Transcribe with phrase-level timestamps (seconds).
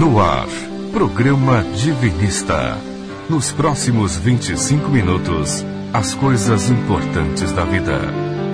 [0.00, 0.48] No ar,
[0.92, 2.74] programa Divinista.
[3.28, 8.00] Nos próximos 25 minutos, as coisas importantes da vida.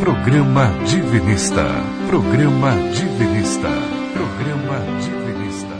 [0.01, 1.64] Programa Divinista.
[2.09, 3.69] Programa Divinista.
[4.12, 5.77] Programa Divinista.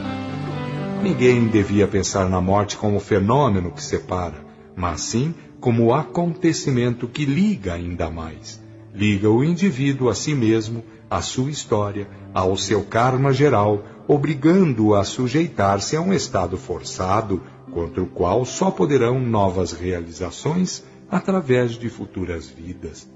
[1.03, 7.73] Ninguém devia pensar na morte como fenômeno que separa, mas sim como acontecimento que liga
[7.73, 8.63] ainda mais.
[8.95, 15.03] Liga o indivíduo a si mesmo, à sua história, ao seu karma geral, obrigando-o a
[15.03, 17.41] sujeitar-se a um estado forçado,
[17.71, 23.07] contra o qual só poderão novas realizações através de futuras vidas.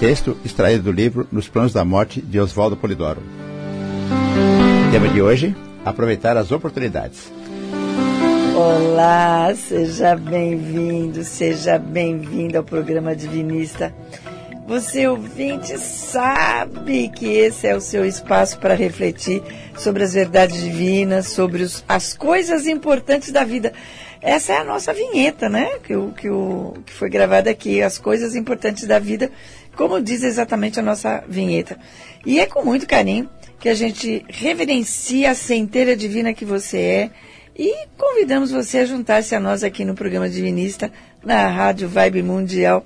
[0.00, 3.22] Texto extraído do livro Nos Planos da Morte de Oswaldo Polidoro.
[4.90, 7.32] Tema de hoje: aproveitar as oportunidades.
[8.56, 13.94] Olá, seja bem-vindo, seja bem-vindo ao programa Divinista.
[14.66, 19.42] Você ouvinte sabe que esse é o seu espaço para refletir
[19.76, 23.74] sobre as verdades divinas, sobre os, as coisas importantes da vida.
[24.22, 25.78] Essa é a nossa vinheta, né?
[25.82, 29.30] Que, o, que, o, que foi gravada aqui, as coisas importantes da vida,
[29.76, 31.78] como diz exatamente a nossa vinheta.
[32.24, 33.28] E é com muito carinho
[33.60, 37.10] que a gente reverencia a centelha divina que você é
[37.54, 40.90] e convidamos você a juntar-se a nós aqui no programa Divinista,
[41.22, 42.82] na Rádio Vibe Mundial,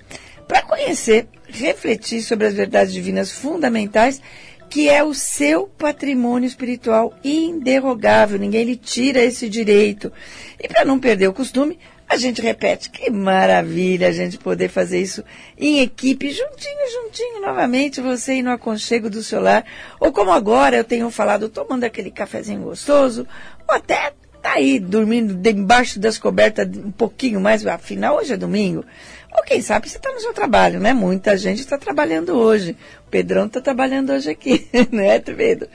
[0.49, 4.21] para conhecer refletir sobre as verdades divinas fundamentais,
[4.69, 8.39] que é o seu patrimônio espiritual inderrogável.
[8.39, 10.13] Ninguém lhe tira esse direito.
[10.59, 12.91] E para não perder o costume, a gente repete.
[12.91, 15.23] Que maravilha a gente poder fazer isso
[15.57, 19.65] em equipe, juntinho, juntinho, novamente, você ir no aconchego do seu lar.
[20.01, 23.27] Ou como agora eu tenho falado, tomando aquele cafezinho gostoso,
[23.67, 28.85] ou até tá aí dormindo debaixo das cobertas um pouquinho mais, afinal hoje é domingo.
[29.33, 30.93] Ou quem sabe você está no seu trabalho, né?
[30.93, 32.77] Muita gente está trabalhando hoje.
[33.07, 35.69] O Pedrão está trabalhando hoje aqui, né, Pedro?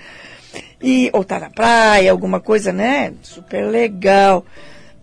[0.81, 3.13] E, ou está na praia, alguma coisa, né?
[3.21, 4.45] Super legal.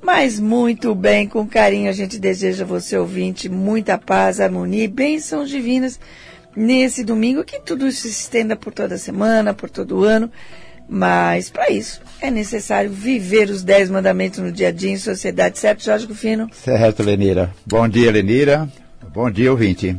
[0.02, 5.50] Mas muito bem, com carinho, a gente deseja você, ouvinte, muita paz, harmonia e bênçãos
[5.50, 6.00] divinas
[6.56, 10.30] nesse domingo, que tudo se estenda por toda semana, por todo ano.
[10.92, 15.56] Mas, para isso, é necessário viver os dez mandamentos no dia a dia em sociedade,
[15.56, 16.48] certo, Jorge Rufino?
[16.52, 17.54] Certo, Lenira.
[17.64, 18.68] Bom dia, Lenira.
[19.14, 19.96] Bom dia, ouvinte.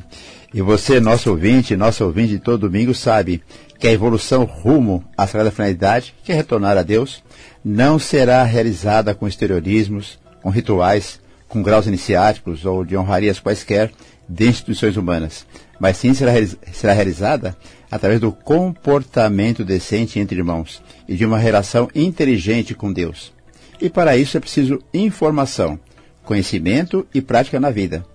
[0.53, 3.41] E você, nosso ouvinte, nosso ouvinte de todo domingo, sabe
[3.80, 7.24] que a evolução rumo à sagrada finalidade, que é retornar a Deus,
[7.63, 13.91] não será realizada com exteriorismos, com rituais, com graus iniciáticos ou de honrarias quaisquer
[14.28, 15.46] de instituições humanas,
[15.81, 16.34] mas sim será,
[16.72, 17.58] será realizada
[17.90, 23.34] através do comportamento decente entre irmãos e de uma relação inteligente com Deus.
[23.81, 25.80] E para isso é preciso informação,
[26.24, 28.06] conhecimento e prática na vida.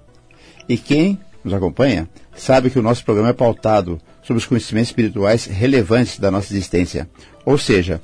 [0.68, 5.46] E quem nos acompanha sabe que o nosso programa é pautado sobre os conhecimentos espirituais
[5.46, 7.10] relevantes da nossa existência,
[7.44, 8.00] ou seja,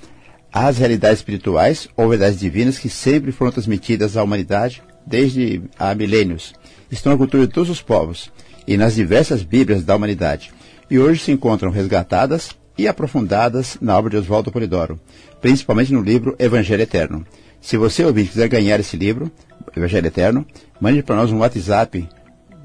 [0.53, 6.53] as realidades espirituais ou verdades divinas que sempre foram transmitidas à humanidade desde há milênios,
[6.91, 8.29] estão na cultura de todos os povos
[8.73, 10.51] e nas diversas Bíblias da humanidade
[10.91, 14.99] e hoje se encontram resgatadas e aprofundadas na obra de Oswaldo Polidoro,
[15.43, 17.23] principalmente no livro Evangelho Eterno.
[17.61, 19.31] Se você ouvir quiser ganhar esse livro,
[19.77, 20.47] Evangelho Eterno,
[20.81, 22.09] mande para nós um WhatsApp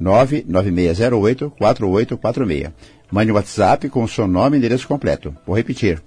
[0.02, 2.72] 99608-4846.
[3.12, 5.36] Mande um WhatsApp com o seu nome e endereço completo.
[5.46, 6.02] Vou repetir.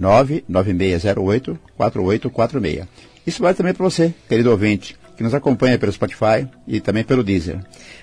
[0.00, 2.88] 99608-4846.
[3.26, 7.22] Isso vale também para você, querido ouvinte, que nos acompanha pelo Spotify e também pelo
[7.22, 7.60] Deezer.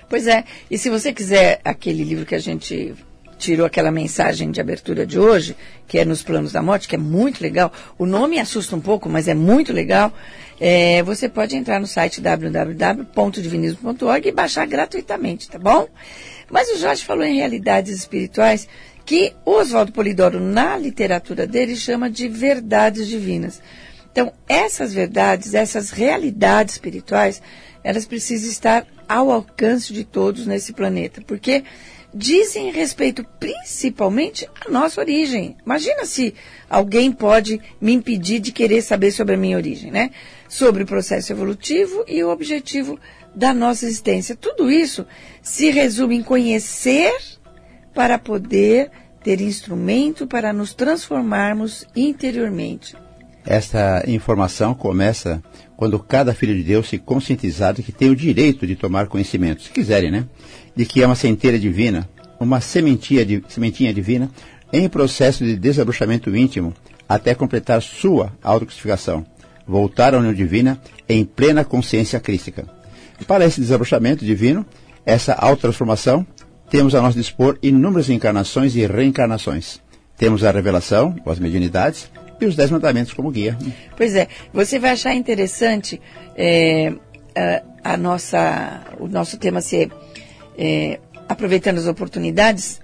[0.08, 2.94] Pois é, e se você quiser aquele livro que a gente
[3.40, 5.56] tirou aquela mensagem de abertura de hoje,
[5.88, 7.72] que é Nos Planos da Morte, que é muito legal.
[7.98, 10.12] O nome assusta um pouco, mas é muito legal.
[10.60, 15.88] É, você pode entrar no site www.divinismo.org e baixar gratuitamente, tá bom?
[16.50, 18.68] Mas o Jorge falou em realidades espirituais
[19.06, 23.62] que Oswaldo Polidoro, na literatura dele, chama de verdades divinas.
[24.12, 27.40] Então, essas verdades, essas realidades espirituais,
[27.82, 31.64] elas precisam estar ao alcance de todos nesse planeta, porque
[32.12, 35.56] dizem respeito principalmente à nossa origem.
[35.64, 36.34] Imagina se
[36.68, 40.10] alguém pode me impedir de querer saber sobre a minha origem, né?
[40.48, 42.98] Sobre o processo evolutivo e o objetivo
[43.34, 44.34] da nossa existência.
[44.34, 45.06] Tudo isso
[45.40, 47.12] se resume em conhecer
[47.94, 48.90] para poder
[49.22, 52.96] ter instrumento para nos transformarmos interiormente.
[53.44, 55.42] Esta informação começa
[55.76, 59.62] quando cada filho de Deus se conscientizar de que tem o direito de tomar conhecimento,
[59.62, 60.26] se quiserem, né?
[60.76, 62.08] De que é uma centelha divina,
[62.38, 64.30] uma sementinha, sementinha divina,
[64.72, 66.74] em processo de desabrochamento íntimo,
[67.08, 69.24] até completar sua autocrucificação,
[69.66, 72.66] voltar à união divina em plena consciência crística.
[73.26, 74.64] Para esse desabrochamento divino,
[75.04, 76.26] essa autotransformação,
[76.70, 79.80] temos a nosso dispor inúmeras encarnações e reencarnações.
[80.16, 82.10] Temos a revelação, ou as mediunidades,
[82.40, 83.56] e os Dez Mandamentos como guia.
[83.96, 86.00] Pois é, você vai achar interessante
[86.36, 86.92] é,
[87.34, 89.90] a, a, nossa, o nosso tema ser
[90.56, 90.98] é,
[91.28, 92.80] aproveitando as oportunidades,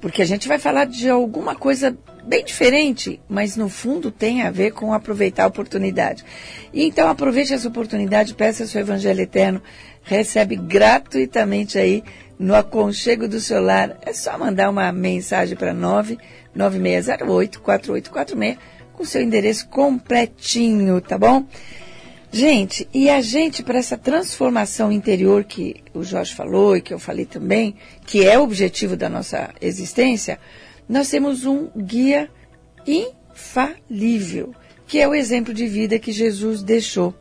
[0.00, 4.50] porque a gente vai falar de alguma coisa bem diferente, mas no fundo tem a
[4.50, 6.24] ver com aproveitar a oportunidade.
[6.72, 9.62] E então aproveite essa oportunidade, peça seu Evangelho Eterno,
[10.02, 12.04] recebe gratuitamente aí
[12.38, 13.96] no aconchego do celular.
[14.02, 18.58] É só mandar uma mensagem para 99608 4846
[18.98, 21.46] com seu endereço completinho, tá bom?
[22.32, 26.98] Gente, e a gente, para essa transformação interior que o Jorge falou e que eu
[26.98, 30.40] falei também, que é o objetivo da nossa existência,
[30.88, 32.28] nós temos um guia
[32.84, 34.52] infalível,
[34.84, 37.14] que é o exemplo de vida que Jesus deixou,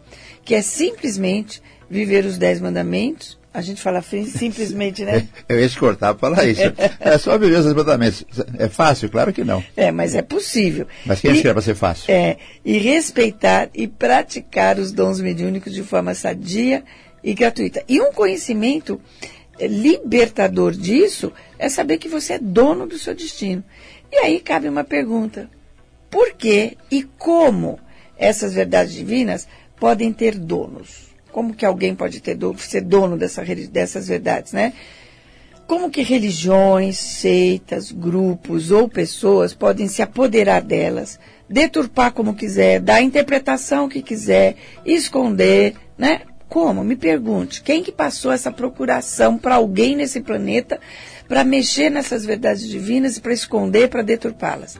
[0.44, 3.37] que é simplesmente viver os dez mandamentos.
[3.58, 5.28] A gente fala simplesmente, né?
[5.50, 6.62] Eu ia te cortar para falar isso.
[7.00, 8.24] É só viver os dez mandamentos.
[8.56, 9.10] É fácil?
[9.10, 9.64] Claro que não.
[9.76, 10.86] É, mas é possível.
[11.04, 12.14] Mas quem quer para ser fácil?
[12.14, 16.84] É, e respeitar e praticar os dons mediúnicos de forma sadia
[17.24, 17.84] e gratuita.
[17.90, 19.02] E um conhecimento
[19.60, 23.64] libertador disso é saber que você é dono do seu destino.
[24.12, 25.50] E aí cabe uma pergunta:
[26.12, 27.80] por que e como
[28.16, 29.48] essas verdades divinas
[29.80, 31.07] podem ter donos?
[31.32, 34.74] Como que alguém pode ter ser dono dessa, dessas verdades, né?
[35.68, 41.20] Como que religiões, seitas, grupos ou pessoas podem se apoderar delas,
[41.50, 46.22] deturpar como quiser, dar a interpretação que quiser, esconder, né?
[46.48, 46.84] Como?
[46.84, 47.62] Me pergunte.
[47.62, 50.80] Quem que passou essa procuração para alguém nesse planeta
[51.28, 54.80] para mexer nessas verdades divinas e para esconder, para deturpá-las?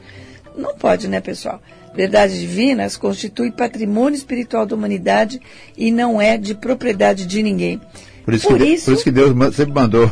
[0.56, 1.62] Não pode, né, pessoal?
[1.98, 5.42] Verdades divinas constitui patrimônio espiritual da humanidade
[5.76, 7.82] e não é de propriedade de ninguém.
[8.24, 10.08] Por isso, por, que, isso, por isso que Deus sempre mandou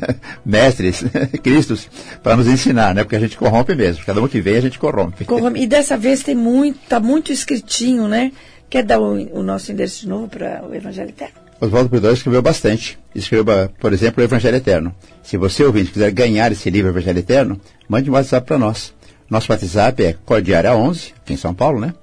[0.44, 1.02] mestres,
[1.42, 1.88] Cristos,
[2.22, 3.04] para nos ensinar, né?
[3.04, 4.04] Porque a gente corrompe mesmo.
[4.04, 5.24] Cada um que vem, a gente corrompe.
[5.24, 5.58] corrompe.
[5.58, 8.32] E dessa vez tem muito, tá muito escritinho, né?
[8.68, 11.34] Quer dar o, o nosso endereço de novo para o Evangelho Eterno?
[11.58, 12.98] Oswaldo Perdão escreveu bastante.
[13.14, 14.94] Escreveu, por exemplo, o Evangelho Eterno.
[15.22, 17.58] Se você, ouvinte, quiser ganhar esse livro Evangelho Eterno,
[17.88, 18.92] mande um WhatsApp para nós.
[19.30, 21.94] Nosso WhatsApp é Cordiária 11, aqui em São Paulo, né?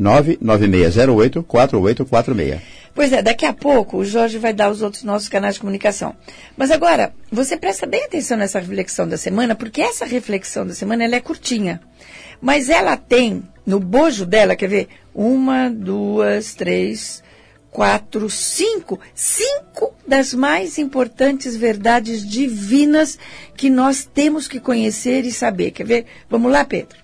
[0.00, 2.58] 99608-4846.
[2.94, 6.16] Pois é, daqui a pouco o Jorge vai dar os outros nossos canais de comunicação.
[6.56, 11.04] Mas agora, você presta bem atenção nessa reflexão da semana, porque essa reflexão da semana
[11.04, 11.80] ela é curtinha.
[12.40, 14.88] Mas ela tem, no bojo dela, quer ver?
[15.14, 17.22] Uma, duas, três,
[17.70, 18.98] quatro, cinco.
[19.14, 23.18] Cinco das mais importantes verdades divinas
[23.56, 25.70] que nós temos que conhecer e saber.
[25.70, 26.06] Quer ver?
[26.28, 26.98] Vamos lá, Pedro.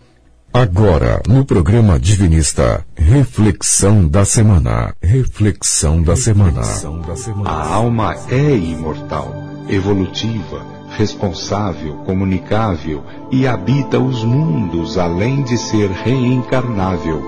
[0.52, 4.94] Agora, no programa Divinista, reflexão da semana.
[5.02, 6.62] Reflexão da semana.
[7.44, 9.34] A alma é imortal,
[9.68, 10.64] evolutiva,
[10.96, 17.22] responsável, comunicável e habita os mundos além de ser reencarnável.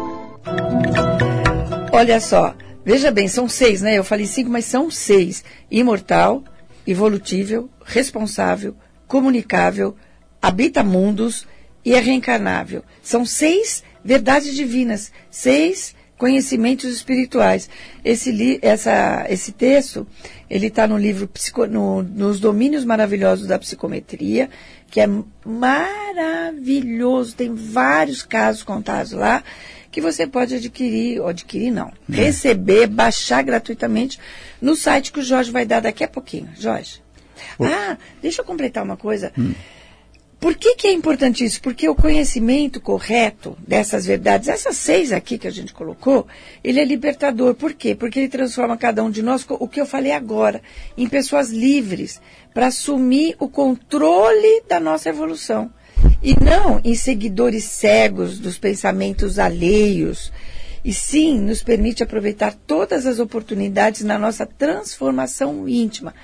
[1.93, 2.55] Olha só,
[2.89, 3.99] veja bem, são seis, né?
[3.99, 6.43] Eu falei cinco, mas são seis: imortal,
[6.87, 8.75] evolutível, responsável,
[9.07, 9.95] comunicável,
[10.41, 11.47] habita mundos
[11.85, 12.83] e é reencarnável.
[13.03, 17.69] São seis verdades divinas, seis conhecimentos espirituais.
[18.03, 20.07] Esse, li, essa, esse texto,
[20.49, 21.29] ele está no livro
[21.71, 24.49] no, Nos Domínios Maravilhosos da Psicometria,
[24.91, 25.07] que é
[25.45, 29.45] maravilhoso, tem vários casos contados lá,
[29.91, 32.17] que você pode adquirir, ou adquirir não, é.
[32.17, 34.19] receber, baixar gratuitamente
[34.61, 36.51] no site que o Jorge vai dar daqui a pouquinho.
[36.59, 37.03] Jorge.
[37.61, 39.33] Ah, deixa eu completar uma coisa.
[39.39, 39.55] Hum.
[40.41, 41.61] Por que, que é importante isso?
[41.61, 46.29] Porque o conhecimento correto dessas verdades, essas seis aqui que a gente colocou,
[46.63, 47.55] ele é libertador.
[47.55, 47.97] Por quê?
[47.97, 50.63] Porque ele transforma cada um de nós, o que eu falei agora,
[50.97, 52.21] em pessoas livres
[52.55, 55.73] para assumir o controle da nossa evolução.
[56.23, 60.31] E não em seguidores cegos dos pensamentos alheios.
[60.85, 66.15] E sim, nos permite aproveitar todas as oportunidades na nossa transformação íntima.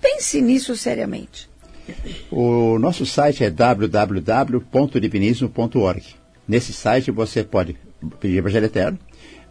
[0.00, 1.50] Pense nisso seriamente.
[2.30, 6.14] O nosso site é www.divinismo.org.
[6.46, 7.76] Nesse site você pode
[8.20, 8.98] pedir Evangelho Eterno.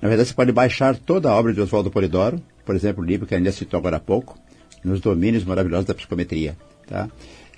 [0.02, 3.28] Na verdade, você pode baixar toda a obra de Oswaldo Polidoro, por exemplo, o livro
[3.28, 4.36] que a ainda citou agora há pouco,
[4.84, 6.58] nos domínios maravilhosos da psicometria.
[6.88, 7.08] Tá?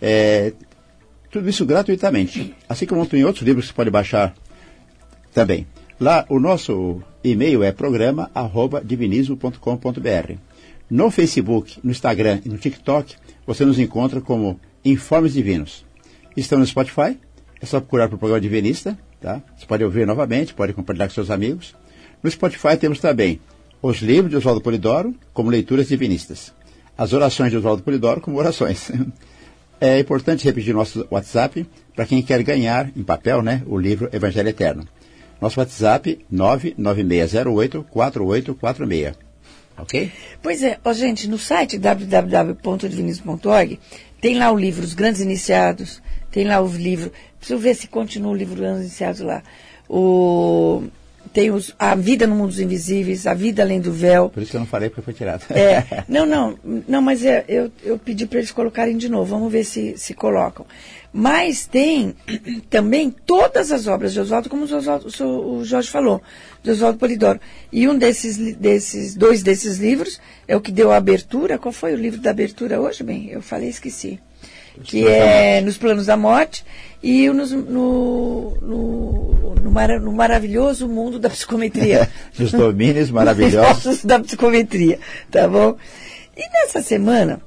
[0.01, 0.51] É,
[1.33, 2.55] tudo isso gratuitamente.
[2.69, 4.35] Assim como tem outros livros que você pode baixar
[5.33, 5.65] também.
[5.99, 10.33] Lá, o nosso e-mail é programa.divinismo.com.br.
[10.89, 13.15] No Facebook, no Instagram e no TikTok,
[13.47, 15.83] você nos encontra como Informes Divinos.
[16.37, 17.17] Estamos no Spotify,
[17.59, 19.41] é só procurar para o programa Divinista, tá?
[19.57, 21.75] Você pode ouvir novamente, pode compartilhar com seus amigos.
[22.21, 23.41] No Spotify temos também
[23.81, 26.53] os livros de Oswaldo Polidoro, como leituras divinistas.
[26.95, 28.91] As orações de Oswaldo Polidoro, como orações.
[29.79, 34.49] É importante repetir nosso WhatsApp para quem quer ganhar, em papel, né, o livro Evangelho
[34.49, 34.85] Eterno.
[35.41, 39.15] Nosso WhatsApp 99608-4846.
[39.77, 40.11] Ok?
[40.41, 43.79] Pois é, ó, gente, no site www.divinismo.org
[44.21, 46.01] tem lá o livro Os Grandes Iniciados,
[46.31, 49.43] tem lá o livro, preciso ver se continua o livro Grandes Iniciados lá.
[49.89, 50.83] O,
[51.33, 54.29] tem os, A Vida no Mundo dos Invisíveis, A Vida Além do Véu.
[54.29, 55.43] Por isso que eu não falei, porque foi tirado.
[55.49, 59.51] É, não, não, não, mas é, eu, eu pedi para eles colocarem de novo, vamos
[59.51, 60.65] ver se, se colocam.
[61.11, 62.15] Mas tem
[62.69, 66.21] também todas as obras de Oswaldo, como o, Oswaldo, o Jorge falou,
[66.61, 67.39] de Oswaldo Polidoro.
[67.71, 71.57] E um desses, desses, dois desses livros é o que deu a abertura.
[71.57, 73.03] Qual foi o livro da abertura hoje?
[73.03, 74.19] Bem, eu falei, esqueci.
[74.81, 76.65] Que é Nos Planos da Morte
[77.01, 82.09] e no, no, no, no, mar, no maravilhoso mundo da psicometria.
[82.39, 84.99] Nos domínios maravilhosos da psicometria,
[85.29, 85.77] tá bom?
[86.35, 87.39] E nessa semana,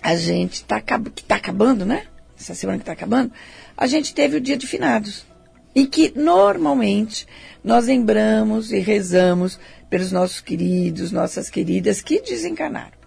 [0.00, 2.04] a gente está que tá acabando, né?
[2.40, 3.32] essa semana que está acabando,
[3.76, 5.26] a gente teve o dia de finados.
[5.74, 7.26] E que normalmente
[7.62, 9.58] nós lembramos e rezamos
[9.90, 12.97] pelos nossos queridos, nossas queridas que desencarnaram.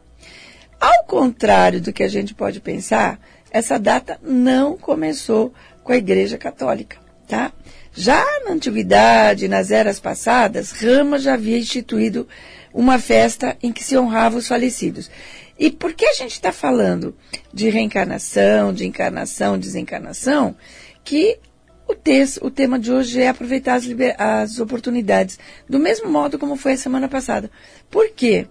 [0.82, 3.20] Ao contrário do que a gente pode pensar,
[3.52, 6.98] essa data não começou com a Igreja Católica,
[7.28, 7.54] tá?
[7.94, 12.28] Já na antiguidade, nas eras passadas, Rama já havia instituído
[12.74, 15.12] uma festa em que se honrava os falecidos.
[15.60, 17.16] E por que a gente está falando
[17.54, 20.56] de reencarnação, de encarnação, desencarnação,
[21.04, 21.38] que
[21.88, 23.86] o, texto, o tema de hoje é aproveitar as,
[24.18, 25.38] as oportunidades,
[25.70, 27.52] do mesmo modo como foi a semana passada.
[27.88, 28.48] Por quê?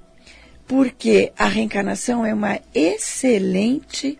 [1.36, 4.18] A reencarnação é uma excelente,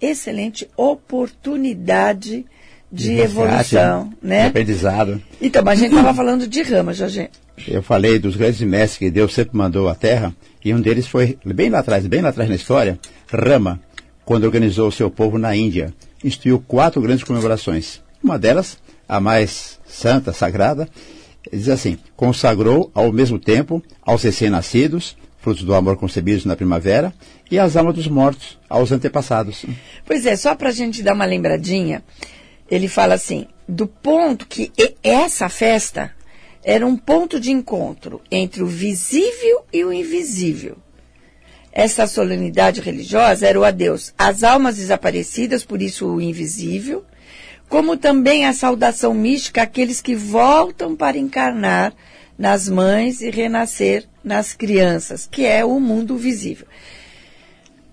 [0.00, 2.44] excelente oportunidade
[2.90, 4.42] de, de evolução, né?
[4.42, 5.22] De aprendizado.
[5.40, 7.30] Então, mas a gente estava falando de rama, Jorge.
[7.68, 11.38] Eu falei dos grandes mestres que Deus sempre mandou à Terra, e um deles foi,
[11.44, 12.98] bem lá atrás, bem lá atrás na história,
[13.30, 13.80] Rama,
[14.24, 15.92] quando organizou o seu povo na Índia.
[16.22, 18.00] Instituiu quatro grandes comemorações.
[18.22, 18.78] Uma delas,
[19.08, 20.88] a mais santa, sagrada,
[21.52, 27.12] diz assim: consagrou ao mesmo tempo aos recém-nascidos, frutos do amor concebidos na primavera,
[27.50, 29.66] e as almas dos mortos, aos antepassados.
[30.06, 32.02] Pois é, só para a gente dar uma lembradinha,
[32.70, 34.72] ele fala assim: do ponto que
[35.02, 36.12] essa festa
[36.64, 40.76] era um ponto de encontro entre o visível e o invisível.
[41.72, 47.04] Essa solenidade religiosa era o adeus às almas desaparecidas, por isso o invisível,
[47.68, 51.92] como também a saudação mística àqueles que voltam para encarnar
[52.38, 56.66] nas mães e renascer nas crianças, que é o mundo visível.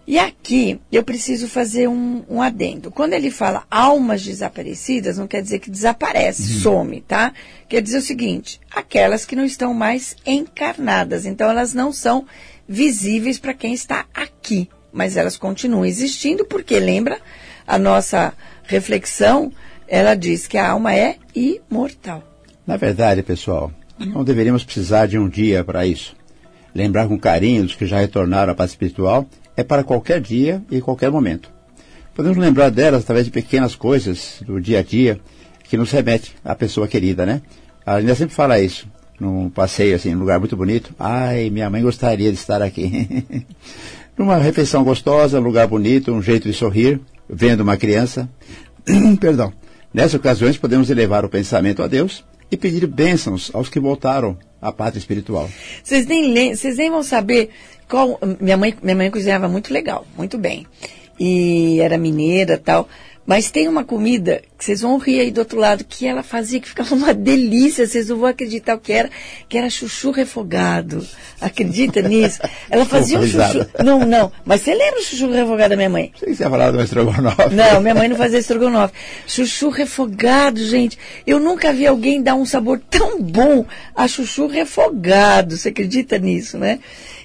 [0.09, 2.89] E aqui eu preciso fazer um, um, adendo.
[2.89, 6.59] Quando ele fala almas desaparecidas, não quer dizer que desaparece, uhum.
[6.59, 7.31] some, tá?
[7.67, 11.27] Quer dizer o seguinte: aquelas que não estão mais encarnadas.
[11.27, 12.25] Então elas não são
[12.67, 17.19] visíveis para quem está aqui, mas elas continuam existindo, porque lembra
[17.67, 18.33] a nossa
[18.63, 19.51] reflexão,
[19.87, 22.23] ela diz que a alma é imortal.
[22.65, 26.15] Na verdade, pessoal, não deveríamos precisar de um dia para isso.
[26.79, 30.79] Lembrar com carinho dos que já retornaram à paz espiritual é para qualquer dia e
[30.79, 31.51] qualquer momento.
[32.15, 35.19] Podemos lembrar delas através de pequenas coisas do dia a dia
[35.65, 37.41] que nos remete à pessoa querida, né?
[37.85, 38.87] A Linda sempre fala isso,
[39.19, 40.95] num passeio, assim, num lugar muito bonito.
[40.97, 43.25] Ai, minha mãe gostaria de estar aqui.
[44.17, 48.29] Numa refeição gostosa, lugar bonito, um jeito de sorrir, vendo uma criança.
[49.19, 49.51] Perdão.
[49.93, 54.71] Nessas ocasiões podemos elevar o pensamento a Deus e pedir bênçãos aos que voltaram à
[54.71, 55.49] pátria espiritual.
[55.83, 57.49] Vocês nem, vocês nem vão saber
[57.87, 58.19] qual.
[58.39, 60.65] Minha mãe, minha mãe cozinhava muito legal, muito bem.
[61.19, 62.87] E era mineira tal.
[63.29, 66.59] Mas tem uma comida que vocês vão rir aí do outro lado, que ela fazia,
[66.59, 69.07] que ficava uma delícia, vocês não vão acreditar o que era,
[69.47, 71.05] que era chuchu refogado.
[71.39, 72.39] Acredita nisso?
[72.71, 73.67] Ela fazia um chuchu.
[73.85, 74.31] Não, não.
[74.43, 76.11] Mas você lembra o chuchu refogado da minha mãe?
[76.19, 77.53] Você ia falar do estrogonofe.
[77.53, 78.95] Não, minha mãe não fazia estrogonofe.
[79.27, 80.97] Chuchu refogado, gente.
[81.27, 83.63] Eu nunca vi alguém dar um sabor tão bom
[83.95, 85.55] a chuchu refogado.
[85.55, 86.79] Você acredita nisso, né?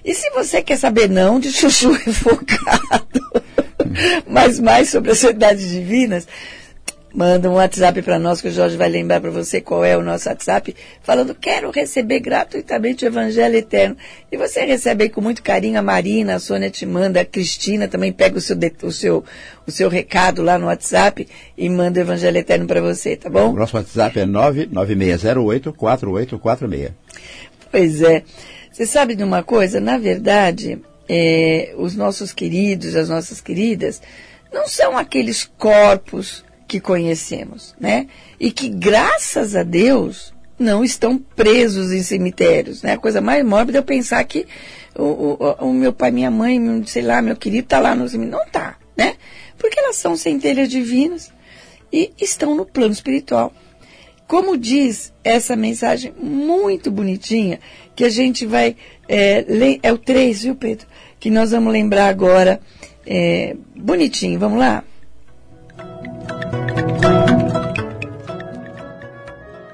[0.04, 3.42] E se você quer saber não de chuchu refogado,
[4.26, 6.26] mas mais sobre as verdades divinas,
[7.14, 10.02] manda um WhatsApp para nós que o Jorge vai lembrar para você qual é o
[10.02, 13.96] nosso WhatsApp, falando quero receber gratuitamente o Evangelho Eterno.
[14.32, 17.86] E você recebe aí com muito carinho a Marina, a Sônia te manda, a Cristina
[17.86, 19.24] também pega o seu, o seu,
[19.66, 23.50] o seu recado lá no WhatsApp e manda o Evangelho Eterno para você, tá bom?
[23.50, 26.92] O nosso WhatsApp é 99608 4846.
[27.70, 28.24] Pois é.
[28.72, 29.78] Você sabe de uma coisa?
[29.78, 34.00] Na verdade, é, os nossos queridos, as nossas queridas,
[34.52, 38.06] não são aqueles corpos que conhecemos, né?
[38.38, 42.92] E que, graças a Deus, não estão presos em cemitérios, né?
[42.92, 44.46] A coisa mais mórbida é pensar que
[44.96, 48.38] o, o, o meu pai, minha mãe, sei lá, meu querido está lá no cemitério.
[48.38, 49.16] Não está, né?
[49.58, 51.32] Porque elas são centelhas divinas
[51.92, 53.52] e estão no plano espiritual.
[54.26, 57.60] como diz essa mensagem muito bonitinha,
[57.94, 58.76] que a gente vai.
[59.08, 59.44] É,
[59.82, 60.86] é o 3, viu, Pedro?
[61.24, 62.60] Que nós vamos lembrar agora.
[63.06, 64.84] É, bonitinho, vamos lá?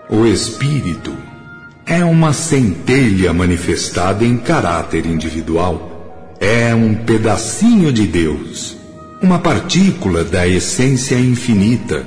[0.09, 1.12] O Espírito
[1.85, 6.37] é uma centelha manifestada em caráter individual.
[6.38, 8.76] É um pedacinho de Deus,
[9.21, 12.07] uma partícula da essência infinita.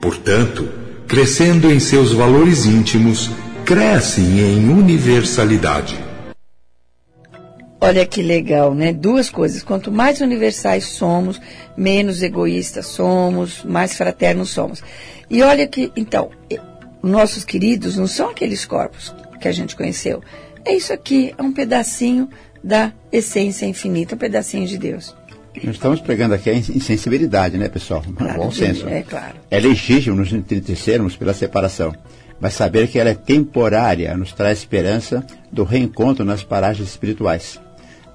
[0.00, 0.68] Portanto,
[1.06, 3.30] crescendo em seus valores íntimos,
[3.64, 6.11] cresce em universalidade.
[7.82, 8.92] Olha que legal, né?
[8.92, 9.60] Duas coisas.
[9.60, 11.40] Quanto mais universais somos,
[11.76, 14.80] menos egoístas somos, mais fraternos somos.
[15.28, 16.30] E olha que, então,
[17.02, 20.22] nossos queridos não são aqueles corpos que a gente conheceu.
[20.64, 22.28] É isso aqui, é um pedacinho
[22.62, 25.12] da essência infinita, um pedacinho de Deus.
[25.64, 28.00] Nós estamos pregando aqui a insensibilidade, né, pessoal?
[28.16, 28.88] Claro, Bom senso.
[28.88, 29.34] É claro.
[29.50, 31.92] É legítimo nos entristecermos pela separação,
[32.38, 37.60] mas saber que ela é temporária nos traz esperança do reencontro nas paragens espirituais.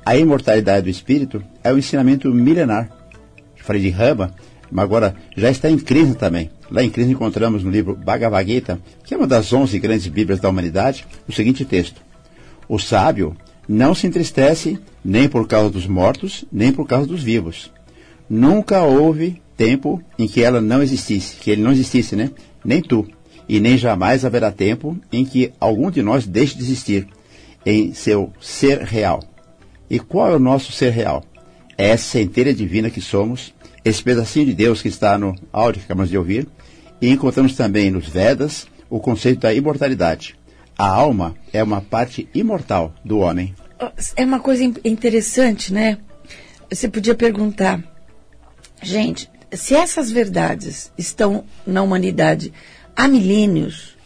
[0.08, 2.90] A imortalidade do espírito é um ensinamento milenar.
[3.58, 4.34] Falei de Rama,
[4.72, 6.50] mas agora já está em crise também.
[6.72, 10.40] Lá em crise encontramos no livro Bhagavad Gita, que é uma das onze grandes bíblias
[10.40, 12.02] da humanidade, o seguinte texto.
[12.70, 13.36] O sábio
[13.68, 17.70] não se entristece nem por causa dos mortos, nem por causa dos vivos.
[18.30, 22.32] Nunca houve tempo em que ela não existisse, que ele não existisse, né?
[22.64, 23.06] Nem tu.
[23.50, 27.06] E nem jamais haverá tempo em que algum de nós deixe de existir
[27.66, 29.20] em seu ser real.
[29.90, 31.24] E qual é o nosso ser real?
[31.78, 33.54] É essa centelha divina que somos,
[33.86, 36.48] esse pedacinho de Deus que está no áudio que acabamos de ouvir,
[37.02, 40.36] e encontramos também nos Vedas o conceito da imortalidade.
[40.78, 43.56] A alma é uma parte imortal do homem.
[44.16, 45.98] É uma coisa interessante, né?
[46.70, 47.82] Você podia perguntar,
[48.82, 52.52] gente, se essas verdades estão na humanidade
[52.96, 53.97] há milênios,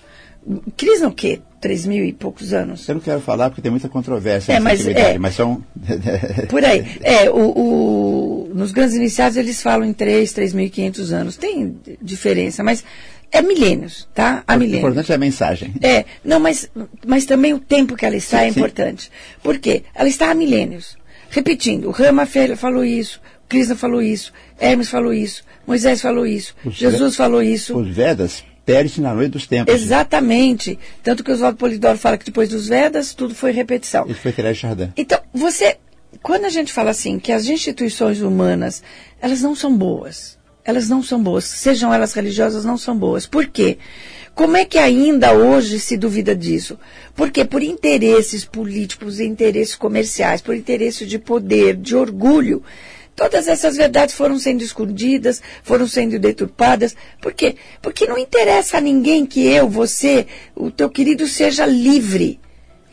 [0.75, 1.39] crise o quê?
[1.59, 2.87] Três mil e poucos anos?
[2.87, 5.63] Eu não quero falar porque tem muita controvérsia é, mas, é, mas são...
[6.49, 6.85] Por aí.
[7.01, 11.37] É, o, o, nos grandes iniciados eles falam em três, três mil e quinhentos anos.
[11.37, 12.83] Tem diferença, mas
[13.31, 14.43] é milênios, tá?
[14.47, 14.83] Há milênios.
[14.83, 15.73] O importante é a mensagem.
[15.81, 16.69] É, não, mas,
[17.05, 19.03] mas também o tempo que ela está sim, é importante.
[19.03, 19.09] Sim.
[19.41, 19.83] Por quê?
[19.95, 20.97] Ela está há milênios.
[21.29, 22.27] Repetindo, o Rama
[22.57, 27.77] falou isso, Krishna falou isso, Hermes falou isso, Moisés falou isso, os Jesus falou isso.
[27.77, 29.73] Os Vedas perde na noite dos tempos.
[29.73, 30.79] Exatamente.
[31.03, 34.05] Tanto que o Oswaldo Polidoro fala que depois dos Vedas, tudo foi repetição.
[34.07, 34.93] Isso foi Teresa Chardin.
[34.95, 35.77] Então, você,
[36.23, 38.81] quando a gente fala assim, que as instituições humanas,
[39.21, 43.25] elas não são boas, elas não são boas, sejam elas religiosas, não são boas.
[43.25, 43.77] Por quê?
[44.33, 46.79] Como é que ainda hoje se duvida disso?
[47.13, 52.63] Porque por interesses políticos, interesses comerciais, por interesses de poder, de orgulho,
[53.15, 56.95] todas essas verdades foram sendo escondidas, foram sendo deturpadas.
[57.21, 57.55] Por quê?
[57.81, 62.39] Porque não interessa a ninguém que eu, você, o teu querido seja livre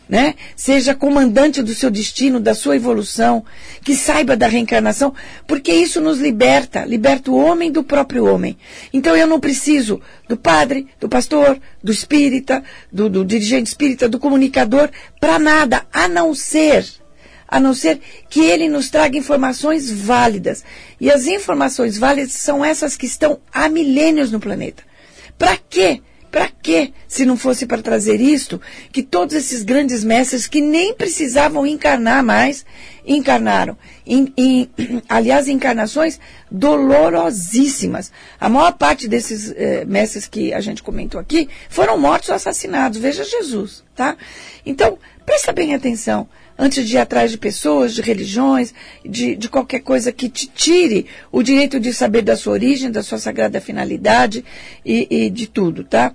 [0.09, 0.35] né?
[0.57, 3.44] Seja comandante do seu destino, da sua evolução,
[3.85, 5.12] que saiba da reencarnação,
[5.46, 8.57] porque isso nos liberta, liberta o homem do próprio homem.
[8.92, 14.18] Então eu não preciso do padre, do pastor, do espírita, do, do dirigente espírita, do
[14.18, 14.88] comunicador,
[15.20, 16.87] para nada, a não ser
[17.48, 20.62] a não ser que ele nos traga informações válidas.
[21.00, 24.82] E as informações válidas são essas que estão há milênios no planeta.
[25.38, 26.02] Para quê?
[26.30, 26.92] Para quê?
[27.06, 28.61] Se não fosse para trazer isto,
[28.92, 32.66] que todos esses grandes mestres que nem precisavam encarnar mais,
[33.06, 33.78] encarnaram.
[34.06, 34.70] Em, em,
[35.08, 38.12] aliás, encarnações dolorosíssimas.
[38.38, 42.98] A maior parte desses eh, mestres que a gente comentou aqui foram mortos ou assassinados.
[42.98, 44.14] Veja Jesus, tá?
[44.66, 49.80] Então, presta bem atenção antes de ir atrás de pessoas, de religiões, de, de qualquer
[49.80, 54.44] coisa que te tire o direito de saber da sua origem, da sua sagrada finalidade
[54.84, 56.12] e, e de tudo, tá?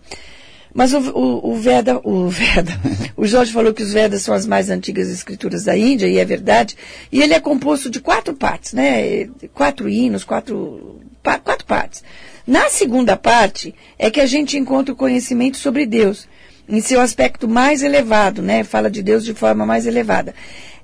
[0.74, 2.74] Mas o, o, o, Veda, o Veda,
[3.16, 6.26] o Jorge falou que os Vedas são as mais antigas escrituras da Índia, e é
[6.26, 6.76] verdade.
[7.12, 9.30] E ele é composto de quatro partes, né?
[9.54, 12.04] Quatro hinos, quatro, quatro partes.
[12.46, 16.28] Na segunda parte é que a gente encontra o conhecimento sobre Deus
[16.68, 18.64] em seu aspecto mais elevado, né?
[18.64, 20.34] Fala de Deus de forma mais elevada.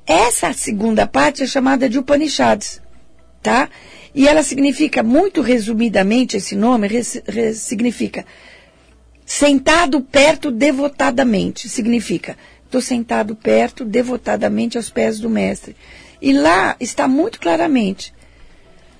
[0.05, 2.81] Essa segunda parte é chamada de Upanishads,
[3.41, 3.69] tá?
[4.13, 8.25] E ela significa, muito resumidamente, esse nome res, res, significa
[9.25, 11.69] sentado perto devotadamente.
[11.69, 15.75] Significa, estou sentado perto devotadamente aos pés do Mestre.
[16.21, 18.13] E lá está muito claramente,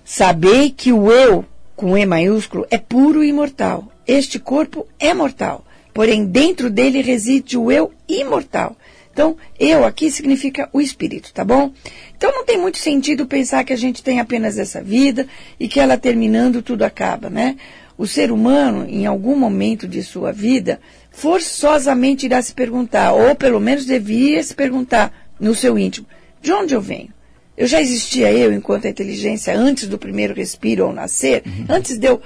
[0.06, 1.44] sabei que o eu,
[1.76, 3.92] com E maiúsculo, é puro e imortal.
[4.08, 5.66] Este corpo é mortal
[6.00, 8.74] porém dentro dele reside o eu imortal.
[9.12, 11.74] Então, eu aqui significa o espírito, tá bom?
[12.16, 15.28] Então não tem muito sentido pensar que a gente tem apenas essa vida
[15.60, 17.58] e que ela terminando tudo acaba, né?
[17.98, 20.80] o ser humano, em algum momento de sua vida,
[21.12, 26.08] forçosamente irá se perguntar, ou pelo menos devia se perguntar no seu íntimo,
[26.42, 27.10] de onde eu venho?
[27.58, 31.44] Eu já existia eu enquanto a inteligência antes do primeiro respiro ou nascer?
[31.46, 31.66] Uhum.
[31.68, 32.22] Antes de eu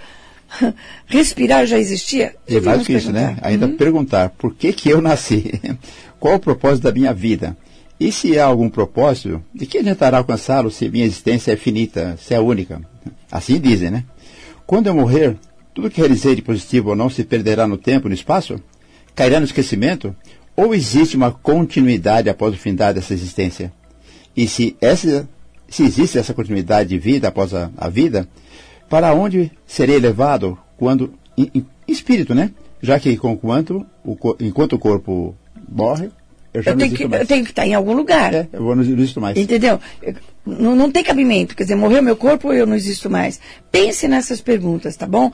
[1.05, 2.35] respirar já existia?
[2.47, 3.37] E mais do que isso, né?
[3.41, 3.77] Ainda uhum.
[3.77, 5.59] perguntar por que que eu nasci?
[6.19, 7.57] Qual o propósito da minha vida?
[7.99, 12.33] E se há algum propósito, de que adiantará alcançá-lo se minha existência é finita, se
[12.33, 12.81] é única?
[13.31, 14.03] Assim dizem, né?
[14.65, 15.37] Quando eu morrer,
[15.73, 18.59] tudo que realizei de positivo ou não se perderá no tempo, no espaço?
[19.15, 20.15] Cairá no esquecimento?
[20.55, 23.71] Ou existe uma continuidade após o fim dessa existência?
[24.35, 25.27] E se, essa,
[25.67, 28.27] se existe essa continuidade de vida após a, a vida,
[28.93, 32.51] para onde serei levado quando, em, em, espírito, né?
[32.79, 35.36] Já que enquanto o, enquanto o corpo
[35.67, 36.12] morre,
[36.53, 37.21] eu já eu não tenho que, mais.
[37.23, 38.36] Eu tenho que estar em algum lugar.
[38.36, 39.36] É, eu não existo mais.
[39.36, 39.79] Entendeu?
[40.45, 41.56] Não, não tem cabimento.
[41.56, 43.39] Quer dizer, morreu meu corpo ou eu não existo mais?
[43.71, 45.32] Pense nessas perguntas, tá bom?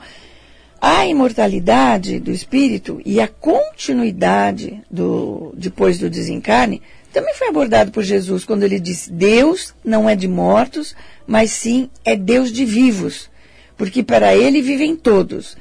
[0.80, 6.80] A imortalidade do espírito e a continuidade do, depois do desencarne
[7.12, 10.96] também foi abordado por Jesus quando ele disse: Deus não é de mortos,
[11.26, 13.29] mas sim é Deus de vivos,
[13.80, 15.56] porque para ele vivem todos.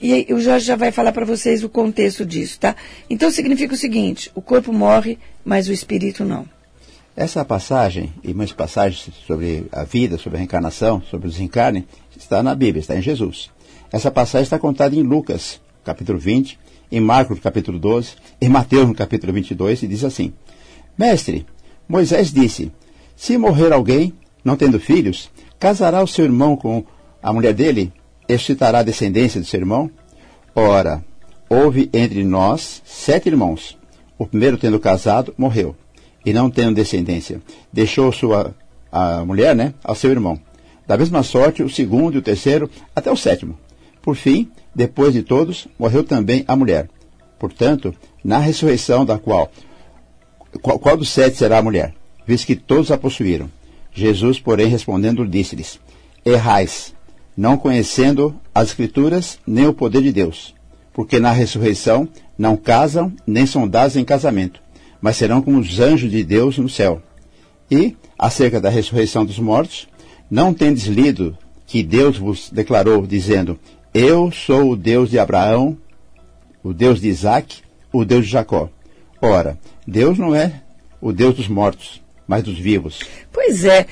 [0.00, 2.74] E o Jorge já vai falar para vocês o contexto disso, tá?
[3.08, 6.44] Então significa o seguinte: o corpo morre, mas o espírito não.
[7.14, 11.86] Essa passagem e muitas passagens sobre a vida, sobre a reencarnação, sobre o desencarne,
[12.18, 13.48] está na Bíblia, está em Jesus.
[13.92, 16.58] Essa passagem está contada em Lucas, capítulo 20,
[16.90, 20.32] em Marcos, capítulo 12, em Mateus, no capítulo 22, e diz assim:
[20.98, 21.46] Mestre,
[21.88, 22.72] Moisés disse:
[23.14, 24.12] Se morrer alguém,
[24.44, 26.84] não tendo filhos, casará o seu irmão com
[27.22, 27.92] a mulher dele?
[28.28, 29.90] Excitará a descendência do seu irmão?
[30.54, 31.04] Ora,
[31.48, 33.78] houve entre nós sete irmãos.
[34.18, 35.74] O primeiro, tendo casado, morreu,
[36.24, 37.40] e não tendo descendência,
[37.72, 38.54] deixou sua
[38.90, 40.38] a mulher, né, ao seu irmão.
[40.86, 43.58] Da mesma sorte, o segundo e o terceiro, até o sétimo.
[44.02, 46.88] Por fim, depois de todos, morreu também a mulher.
[47.38, 49.50] Portanto, na ressurreição da qual
[50.60, 51.94] qual, qual dos sete será a mulher?
[52.26, 53.50] Visto que todos a possuíram.
[53.92, 55.80] Jesus, porém, respondendo, disse-lhes:
[56.24, 56.94] Errais,
[57.36, 60.54] não conhecendo as Escrituras nem o poder de Deus,
[60.92, 64.60] porque na ressurreição não casam nem são dados em casamento,
[65.00, 67.02] mas serão como os anjos de Deus no céu.
[67.70, 69.88] E, acerca da ressurreição dos mortos,
[70.30, 73.58] não tendes lido que Deus vos declarou, dizendo:
[73.94, 75.76] Eu sou o Deus de Abraão,
[76.62, 78.68] o Deus de Isaac, o Deus de Jacó.
[79.20, 80.62] Ora, Deus não é
[81.00, 83.00] o Deus dos mortos, mas dos vivos.
[83.32, 83.86] Pois é.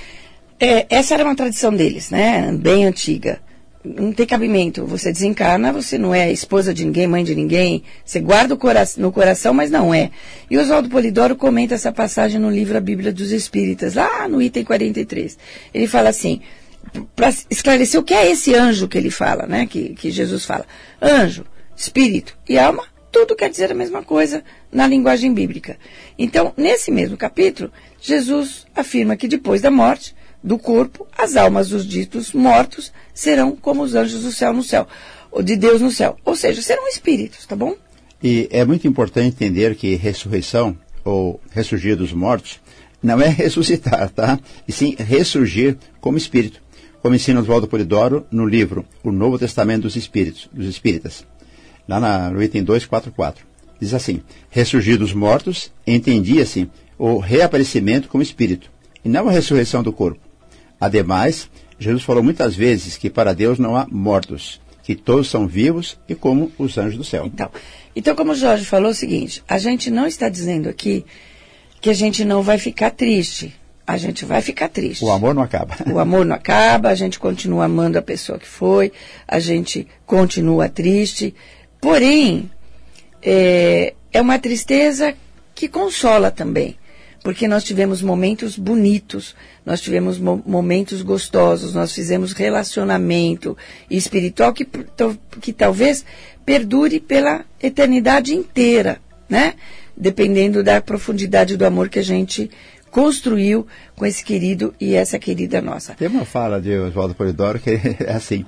[0.61, 2.53] É essa era uma tradição deles, né?
[2.53, 3.41] Bem antiga.
[3.83, 4.85] Não tem cabimento.
[4.85, 7.83] Você desencarna, você não é esposa de ninguém, mãe de ninguém.
[8.05, 10.11] Você guarda cora no coração, mas não é.
[10.51, 14.65] E Oswaldo Polidoro comenta essa passagem no livro A Bíblia dos Espíritas, lá no item
[14.65, 15.39] 43.
[15.73, 16.43] Ele fala assim,
[17.17, 19.67] para esclarecer o que é esse anjo que ele fala, né?
[19.67, 20.67] Que, que Jesus fala.
[21.01, 25.77] Anjo, espírito e alma tudo quer dizer a mesma coisa na linguagem bíblica.
[26.19, 31.87] Então, nesse mesmo capítulo, Jesus afirma que depois da morte do corpo, as almas dos
[31.87, 34.87] ditos mortos serão como os anjos do céu no céu,
[35.31, 36.17] ou de Deus no céu.
[36.25, 37.77] Ou seja, serão espíritos, tá bom?
[38.23, 42.61] E é muito importante entender que ressurreição, ou ressurgir dos mortos,
[43.03, 44.39] não é ressuscitar, tá?
[44.67, 46.61] E sim ressurgir como espírito,
[47.03, 51.25] como ensina Oswaldo Polidoro no livro O Novo Testamento dos Espíritos, dos Espíritas
[51.91, 53.45] lá na, no item 244.
[53.81, 58.71] Diz assim: ressurgir dos mortos, entendia-se o reaparecimento como espírito,
[59.05, 60.21] e não a ressurreição do corpo.
[60.81, 65.99] Ademais, Jesus falou muitas vezes que para Deus não há mortos, que todos são vivos
[66.09, 67.27] e como os anjos do céu.
[67.27, 67.51] Então,
[67.95, 71.05] então como o Jorge falou o seguinte, a gente não está dizendo aqui
[71.81, 73.55] que a gente não vai ficar triste.
[73.87, 75.05] A gente vai ficar triste.
[75.05, 75.77] O amor não acaba.
[75.93, 78.93] O amor não acaba, a gente continua amando a pessoa que foi,
[79.27, 81.35] a gente continua triste,
[81.81, 82.51] Porém,
[83.23, 85.15] é, é uma tristeza
[85.55, 86.77] que consola também,
[87.23, 93.57] porque nós tivemos momentos bonitos, nós tivemos mo momentos gostosos, nós fizemos relacionamento
[93.91, 94.67] espiritual que,
[95.41, 96.05] que talvez
[96.45, 99.55] perdure pela eternidade inteira, né?
[99.97, 102.51] Dependendo da profundidade do amor que a gente
[102.91, 105.95] construiu com esse querido e essa querida nossa.
[105.95, 108.47] Tem uma fala de Oswaldo Polidoro que é assim: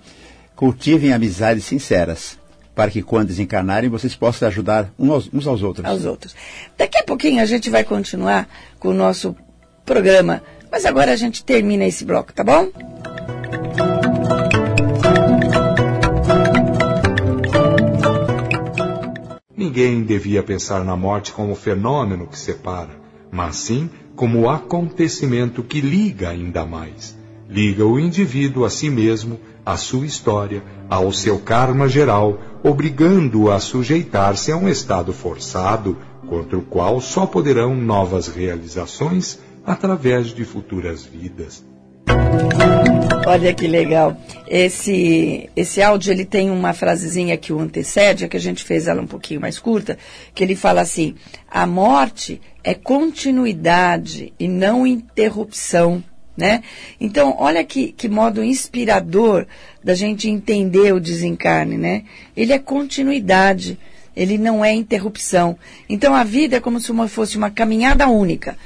[0.57, 2.42] cultivem amizades sinceras
[2.75, 5.87] para que quando desencarnarem vocês possam ajudar uns aos outros.
[5.87, 6.35] Aos outros.
[6.77, 9.37] Daqui a pouquinho a gente vai continuar com o nosso
[9.85, 12.71] programa, mas agora a gente termina esse bloco, tá bom?
[19.57, 22.91] Ninguém devia pensar na morte como fenômeno que separa,
[23.31, 27.17] mas sim como acontecimento que liga ainda mais
[27.53, 33.61] liga o indivíduo a si mesmo, à sua história, ao seu karma geral, obrigando-o a
[33.61, 35.97] sujeitar-se a um estado forçado,
[36.29, 41.65] contra o qual só poderão novas realizações através de futuras vidas.
[43.27, 44.17] Olha que legal.
[44.49, 49.01] Esse, esse áudio ele tem uma frasezinha que o antecede, que a gente fez ela
[49.01, 49.97] um pouquinho mais curta,
[50.35, 51.15] que ele fala assim:
[51.49, 56.03] a morte é continuidade e não interrupção.
[56.37, 56.63] Né?
[56.99, 59.47] Então, olha que, que modo inspirador
[59.85, 62.05] da gente entender o desencarne, né?
[62.35, 63.79] Ele é continuidade,
[64.17, 65.59] ele não é interrupção.
[65.89, 68.57] Então, a vida é como se uma, fosse uma caminhada única.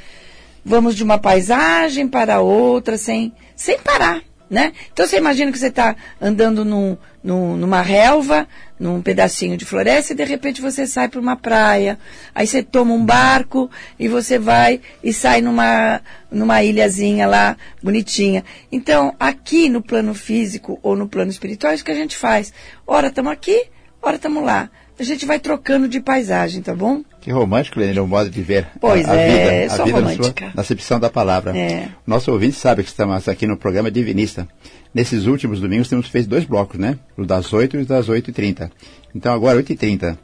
[0.68, 4.72] Vamos de uma paisagem para outra sem, sem parar, né?
[4.92, 8.46] Então você imagina que você está andando num, num, numa relva,
[8.78, 11.98] num pedacinho de floresta, e de repente você sai para uma praia.
[12.32, 18.44] Aí você toma um barco e você vai e sai numa, numa ilhazinha lá, bonitinha.
[18.70, 22.52] Então, aqui no plano físico ou no plano espiritual, é isso que a gente faz.
[22.86, 23.64] Ora estamos aqui,
[24.00, 24.70] ora estamos lá.
[24.98, 27.04] A gente vai trocando de paisagem, tá bom?
[27.20, 30.00] Que romântico, Lenine, o modo de ver pois a, a é, vida, só a vida
[30.00, 30.46] romântica.
[30.46, 31.56] na, sua, acepção da palavra.
[31.56, 31.88] É.
[32.06, 34.48] Nosso ouvinte sabe que estamos aqui no programa Divinista.
[34.94, 36.98] Nesses últimos domingos temos feito dois blocos, né?
[37.16, 38.70] O das 8 e o das 8h30.
[39.14, 40.16] Então agora 8h30.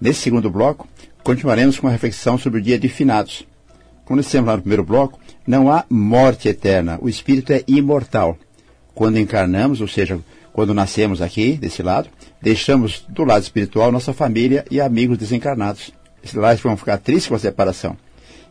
[0.00, 0.86] Nesse segundo bloco,
[1.24, 3.44] continuaremos com a reflexão sobre o dia de finados.
[4.04, 6.98] Como dissemos lá no primeiro bloco, não há morte eterna.
[7.02, 8.38] O espírito é imortal.
[8.94, 10.20] Quando encarnamos, ou seja,
[10.52, 12.08] quando nascemos aqui, desse lado,
[12.40, 15.92] deixamos do lado espiritual nossa família e amigos desencarnados.
[16.22, 17.96] Esses lados vão ficar tristes com a separação.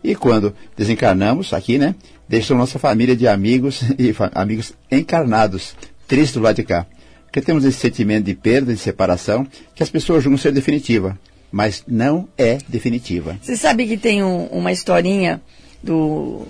[0.04, 1.94] E quando desencarnamos aqui, né,
[2.28, 5.76] deixamos nossa família de amigos e amigos encarnados,
[6.08, 6.86] tristes do lado de cá.
[7.26, 11.20] Porque temos esse sentimento de perda, de separação, que as pessoas julgam ser definitiva.
[11.52, 13.38] Mas não é definitiva.
[13.42, 15.42] Você sabe que tem um, uma historinha
[15.84, 16.48] do,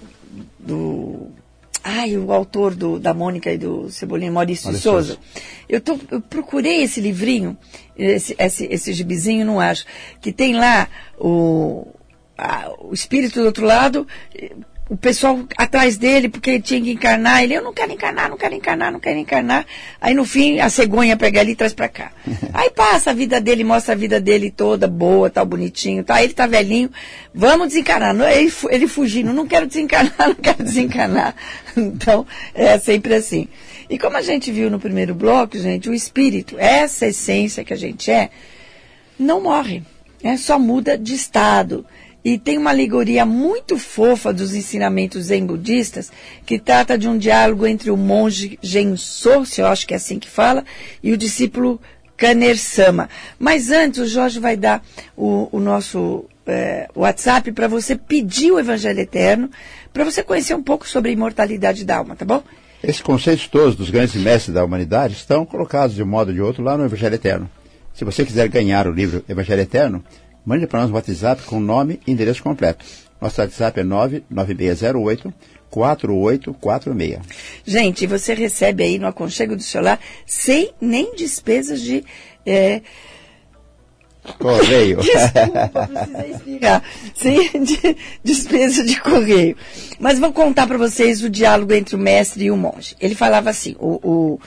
[0.59, 1.27] do
[1.83, 5.17] Ai, o autor do, da Mônica e do Cebolinha, Maurício, Maurício Souza.
[5.67, 7.57] Eu, tô, eu procurei esse livrinho,
[7.97, 9.85] esse, esse, esse gibizinho, não acho,
[10.21, 10.87] que tem lá
[11.17, 11.87] o,
[12.37, 14.07] a, o espírito do outro lado,
[14.89, 17.43] o pessoal atrás dele, porque ele tinha que encarnar.
[17.43, 19.65] Ele, eu não quero encarnar, não quero encarnar, não quero encarnar.
[20.01, 22.11] Aí no fim, a cegonha pega ali e traz pra cá.
[22.51, 26.23] Aí passa a vida dele, mostra a vida dele toda boa, tal, bonitinho, tá?
[26.23, 26.89] Ele tá velhinho,
[27.33, 28.15] vamos desencarnar.
[28.31, 31.35] Ele, ele fugindo, não quero desencarnar, não quero desencarnar.
[31.77, 33.47] Então, é sempre assim.
[33.89, 37.77] E como a gente viu no primeiro bloco, gente, o espírito, essa essência que a
[37.77, 38.31] gente é,
[39.17, 39.83] não morre.
[40.21, 41.85] É, só muda de estado.
[42.23, 46.11] E tem uma alegoria muito fofa dos ensinamentos zen budistas,
[46.45, 50.19] que trata de um diálogo entre o monge Genso, se eu acho que é assim
[50.19, 50.65] que fala,
[51.01, 51.79] e o discípulo
[52.17, 53.09] Kaner-sama.
[53.39, 54.83] Mas antes, o Jorge vai dar
[55.15, 59.49] o, o nosso é, WhatsApp para você pedir o Evangelho Eterno,
[59.93, 62.43] para você conhecer um pouco sobre a imortalidade da alma, tá bom?
[62.83, 66.41] Esses conceitos todos dos grandes mestres da humanidade estão colocados de um modo ou de
[66.41, 67.49] outro lá no Evangelho Eterno.
[67.93, 70.03] Se você quiser ganhar o livro Evangelho Eterno,
[70.49, 72.83] Mande para nós um WhatsApp com nome e endereço completo.
[73.21, 75.31] Nosso WhatsApp é 99608
[75.69, 77.19] 4846.
[77.63, 82.03] Gente, você recebe aí no aconchego do celular sem nem despesas de.
[82.43, 82.81] É...
[84.39, 84.97] Correio.
[85.05, 86.83] Desculpa, precisei explicar.
[87.13, 89.55] Sem de, despesa de correio.
[89.99, 92.95] Mas vou contar para vocês o diálogo entre o mestre e o monge.
[92.99, 94.39] Ele falava assim, o,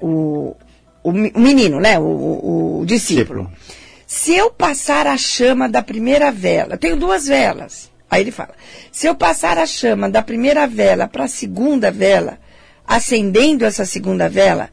[0.00, 0.56] o, o,
[1.02, 1.98] o menino, né?
[1.98, 3.50] O, o, o discípulo.
[3.50, 3.77] discípulo.
[4.08, 7.90] Se eu passar a chama da primeira vela, eu tenho duas velas.
[8.10, 8.54] Aí ele fala:
[8.90, 12.38] se eu passar a chama da primeira vela para a segunda vela,
[12.86, 14.70] acendendo essa segunda vela,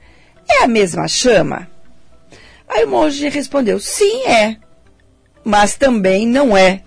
[0.50, 1.69] é a mesma chama?
[2.65, 4.56] Aí o monge respondeu: sim, é.
[5.43, 6.82] Mas também não é.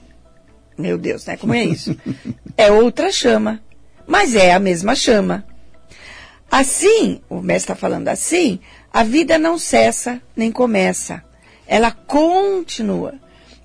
[0.77, 1.37] Meu Deus, né?
[1.37, 1.95] Como é isso?
[2.57, 3.61] é outra chama.
[4.07, 5.45] Mas é a mesma chama.
[6.51, 8.59] Assim, o mestre está falando assim,
[8.91, 11.28] a vida não cessa nem começa
[11.69, 13.15] ela continua.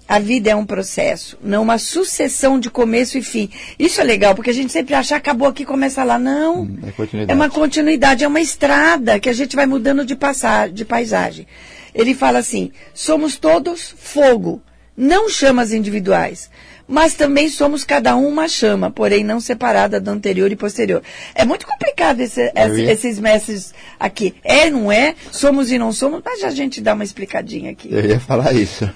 [0.07, 3.49] A vida é um processo, não uma sucessão de começo e fim.
[3.79, 6.19] Isso é legal, porque a gente sempre acha acabou aqui, começa lá.
[6.19, 6.63] Não.
[6.63, 10.69] Hum, é, é uma continuidade, é uma estrada que a gente vai mudando de, passar,
[10.69, 11.47] de paisagem.
[11.95, 14.61] Ele fala assim: somos todos fogo,
[14.95, 16.49] não chamas individuais
[16.87, 21.01] mas também somos cada um uma chama, porém não separada do anterior e posterior.
[21.33, 24.35] É muito complicado esse, esse, esses mestres aqui.
[24.43, 25.15] É, não é?
[25.31, 27.89] Somos e não somos, mas a gente dá uma explicadinha aqui.
[27.91, 28.89] Eu ia falar isso.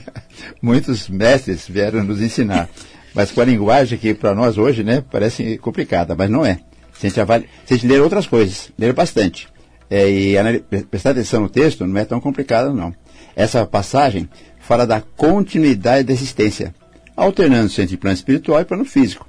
[0.60, 2.68] Muitos mestres vieram nos ensinar,
[3.14, 6.58] mas com a linguagem que para nós hoje né, parece complicada, mas não é.
[6.98, 9.48] Se a gente, avalia, se a gente ler outras coisas, ler bastante,
[9.88, 10.34] é, e
[10.90, 12.92] prestar atenção no texto, não é tão complicado não.
[13.36, 14.28] Essa passagem
[14.68, 16.74] fala da continuidade da existência
[17.16, 19.26] alternando-se entre plano espiritual e plano físico.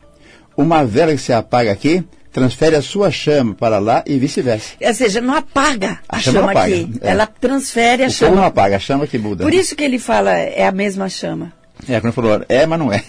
[0.56, 4.74] Uma vela que se apaga aqui transfere a sua chama para lá e vice-versa.
[4.82, 6.92] Ou seja, não apaga a, A chama chama, apaga, aqui.
[7.02, 7.10] é.
[7.10, 8.48] Ela transfere a O fogo não chama.
[8.48, 9.44] apaga, a chama que muda.
[9.46, 11.54] Por isso que ele fala é a mesma chama.
[11.88, 13.02] É, quando falou, é, mas não é.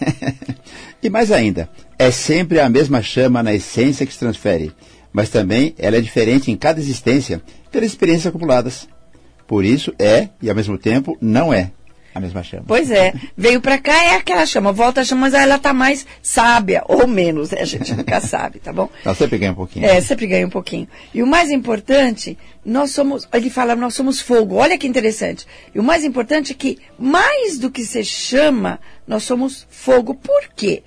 [1.03, 4.73] e mais ainda, é sempre a mesma chama na essência que se transfere,
[5.13, 8.89] mas também ela é diferente em cada existência pelas experiências acumuladas.
[9.49, 11.73] Por isso é, e ao mesmo tempo não é,
[12.15, 12.65] a mesma chama.
[12.67, 16.07] Pois é, veio pra cá é aquela chama, volta a chama, mas ela tá mais
[16.23, 17.61] sábia, ou menos, né?
[17.61, 18.89] a gente nunca sabe, tá bom?
[19.05, 19.87] Ela sempre ganha um pouquinho.
[19.87, 20.89] É, sempre ganha um pouquinho.
[21.15, 24.57] E o mais importante, nós somos, ele fala, nós somos fogo.
[24.57, 25.47] Olha que interessante.
[25.75, 30.15] E o mais importante é que, mais do que se chama, nós somos fogo.
[30.15, 30.83] Por quê?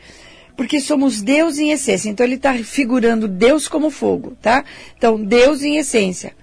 [0.57, 2.09] Porque somos Deus em essência.
[2.09, 4.63] Então ele está figurando Deus como fogo, tá?
[4.97, 6.33] Então, Deus em essência.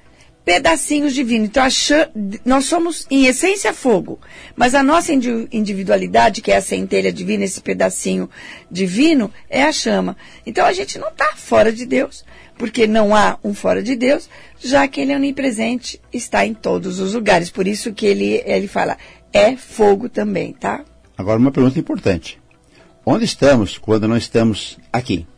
[0.54, 1.48] Pedacinhos divinos.
[1.48, 2.10] Então, cha-
[2.44, 4.18] nós somos, em essência, fogo.
[4.56, 8.28] Mas a nossa indi- individualidade, que é a centelha divina, esse pedacinho
[8.68, 10.16] divino, é a chama.
[10.44, 12.24] Então, a gente não está fora de Deus,
[12.58, 16.98] porque não há um fora de Deus, já que ele é onipresente, está em todos
[16.98, 17.48] os lugares.
[17.48, 18.98] Por isso que ele, ele fala,
[19.32, 20.84] é fogo também, tá?
[21.16, 22.40] Agora, uma pergunta importante.
[23.06, 25.28] Onde estamos quando não estamos aqui?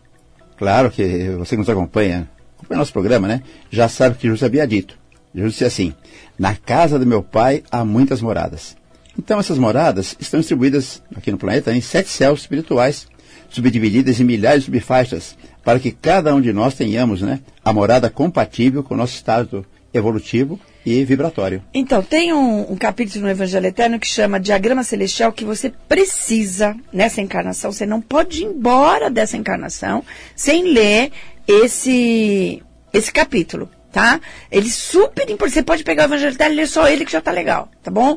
[0.56, 3.42] Claro que você que nos acompanha, acompanha nosso programa, né?
[3.70, 5.01] Já sabe que Jesus havia dito.
[5.34, 5.94] Jesus disse assim:
[6.38, 8.76] Na casa do meu pai há muitas moradas.
[9.18, 13.06] Então, essas moradas estão distribuídas aqui no planeta em sete céus espirituais,
[13.50, 18.08] subdivididas em milhares de subfaixas, para que cada um de nós tenhamos né, a morada
[18.08, 21.62] compatível com o nosso estado evolutivo e vibratório.
[21.74, 26.74] Então, tem um, um capítulo no Evangelho Eterno que chama Diagrama Celestial que você precisa,
[26.92, 30.02] nessa encarnação, você não pode ir embora dessa encarnação
[30.34, 31.12] sem ler
[31.46, 34.18] esse, esse capítulo, tá?
[34.50, 35.52] Ele é super importante.
[35.54, 37.90] Você pode pegar o Evangelho Eterno e ler só ele que já tá legal, tá
[37.90, 38.16] bom?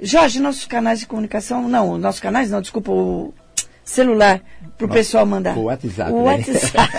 [0.00, 3.34] Jorge, nossos canais de comunicação, não, nossos canais não, desculpa, o
[3.84, 4.40] celular,
[4.78, 5.58] pro Nossa, pessoal mandar.
[5.58, 6.38] o WhatsApp, O né?
[6.38, 6.90] WhatsApp.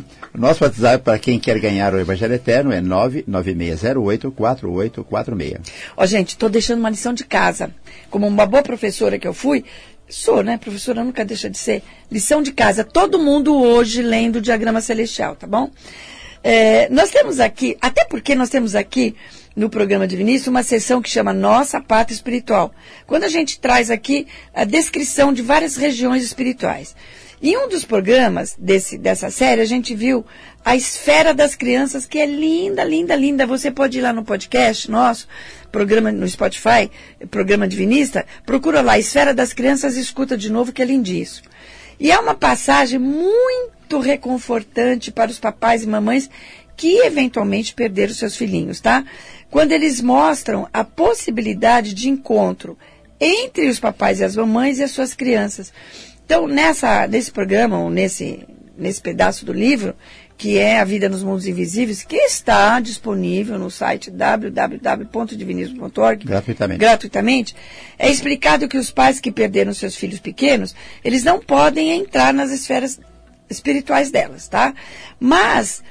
[0.32, 5.58] Nosso WhatsApp para quem quer ganhar o Evangelho Eterno é 996084846.
[5.96, 7.72] Ó, gente, estou deixando uma lição de casa.
[8.08, 9.64] Como uma boa professora que eu fui,
[10.08, 10.56] sou, né?
[10.56, 11.82] Professora nunca deixa de ser.
[12.10, 12.84] Lição de casa.
[12.84, 15.70] Todo mundo hoje lendo o diagrama celestial, tá bom?
[16.42, 19.14] É, nós temos aqui, até porque nós temos aqui
[19.54, 22.72] no programa Divinista uma sessão que chama Nossa Pátria Espiritual.
[23.06, 26.94] Quando a gente traz aqui a descrição de várias regiões espirituais.
[27.42, 30.24] Em um dos programas desse, dessa série, a gente viu
[30.62, 33.46] a esfera das crianças, que é linda, linda, linda.
[33.46, 35.26] Você pode ir lá no podcast nosso,
[35.72, 36.90] programa no Spotify,
[37.30, 41.48] programa Divinista, procura lá, Esfera das Crianças e escuta de novo, que é lindíssimo.
[41.98, 46.30] E é uma passagem muito reconfortante para os papais e mamães
[46.76, 49.04] que eventualmente perderam seus filhinhos, tá?
[49.50, 52.78] Quando eles mostram a possibilidade de encontro
[53.20, 55.70] entre os papais e as mamães e as suas crianças.
[56.24, 58.46] Então, nessa, nesse programa, ou nesse,
[58.78, 59.94] nesse pedaço do livro,
[60.38, 66.78] que é A Vida nos Mundos Invisíveis, que está disponível no site www.divinismo.org Gratuitamente.
[66.78, 67.54] gratuitamente,
[67.98, 70.74] é explicado que os pais que perderam seus filhos pequenos,
[71.04, 72.98] eles não podem entrar nas esferas
[73.50, 74.72] espirituais delas, tá?
[75.18, 75.82] Mas,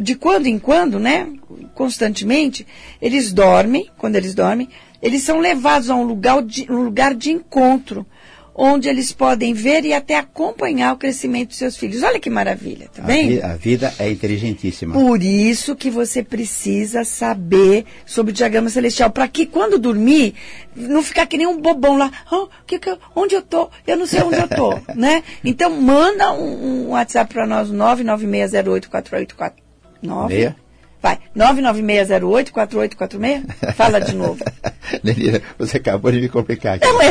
[0.00, 1.28] de quando em quando, né,
[1.74, 2.66] constantemente,
[3.02, 4.68] eles dormem, quando eles dormem,
[5.02, 8.06] eles são levados a um lugar de, um lugar de encontro,
[8.54, 12.02] onde eles podem ver e até acompanhar o crescimento dos seus filhos.
[12.02, 13.42] Olha que maravilha, tá A, bem?
[13.42, 14.92] a vida é inteligentíssima.
[14.94, 20.34] Por isso que você precisa saber sobre o diagrama celestial, para que quando dormir,
[20.74, 23.68] não ficar que nem um bobão lá, "Ah, que que onde eu tô?
[23.86, 25.22] Eu não sei onde eu tô, né?
[25.44, 27.70] Então manda um, um WhatsApp para nós,
[30.02, 30.54] 996084849.
[31.02, 33.74] Vai, 996084846.
[33.74, 34.44] Fala de novo.
[35.02, 36.86] Lenira, você acabou de me complicar aqui.
[36.86, 37.10] Não é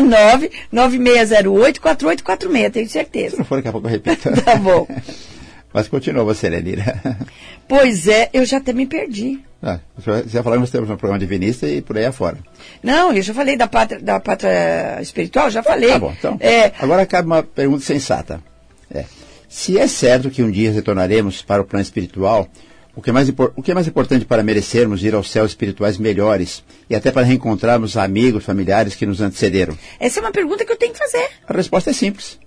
[0.72, 3.32] 996084846, tenho certeza.
[3.32, 4.30] Se não for, daqui a pouco eu repito.
[4.44, 4.88] Tá bom.
[5.74, 7.00] Mas continua você, Lenira.
[7.68, 9.40] Pois é, eu já até me perdi.
[9.62, 12.38] Ah, você vai falar que nós temos um programa divinista e por aí afora.
[12.82, 15.92] Não, eu já falei da pátria, da pátria espiritual, já falei.
[15.92, 16.38] Tá bom, então.
[16.40, 18.42] É, Agora cabe uma pergunta sensata.
[18.90, 19.06] É,
[19.48, 22.48] se é certo que um dia retornaremos para o plano espiritual,
[23.00, 25.98] o que, é mais, o que é mais importante para merecermos ir aos céus espirituais
[25.98, 29.78] melhores e até para reencontrarmos amigos, familiares que nos antecederam?
[29.98, 31.30] essa é uma pergunta que eu tenho que fazer.
[31.48, 32.38] A resposta é simples.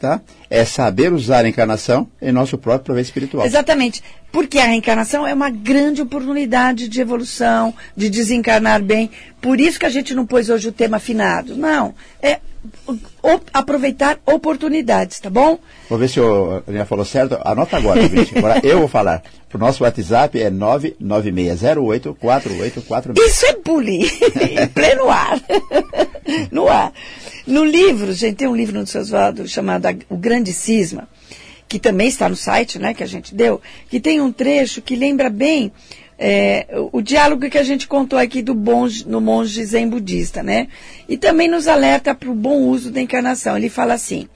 [0.00, 0.20] Tá?
[0.48, 3.46] É saber usar a encarnação em nosso próprio proveito espiritual.
[3.46, 4.02] Exatamente.
[4.32, 9.10] Porque a reencarnação é uma grande oportunidade de evolução, de desencarnar bem.
[9.42, 11.54] Por isso que a gente não pôs hoje o tema finado.
[11.54, 11.94] Não.
[12.22, 12.40] É
[13.52, 15.58] aproveitar oportunidades, tá bom?
[15.88, 17.38] Vou ver se o Leonel falou certo.
[17.44, 18.36] Anota agora, ouvinte.
[18.36, 19.22] Agora eu vou falar.
[19.52, 23.18] O nosso WhatsApp é 996084846.
[23.18, 24.02] Isso é bullying.
[24.02, 25.40] em pleno ar.
[26.52, 26.92] no ar.
[27.46, 31.08] No livro, gente, tem um livro no seu Oswaldo chamado O Grande Cisma,
[31.68, 34.94] que também está no site, né, que a gente deu, que tem um trecho que
[34.94, 35.72] lembra bem
[36.22, 40.68] é, o diálogo que a gente contou aqui do monge, no monge zen budista, né?
[41.08, 43.56] E também nos alerta para o bom uso da encarnação.
[43.56, 44.28] Ele fala assim: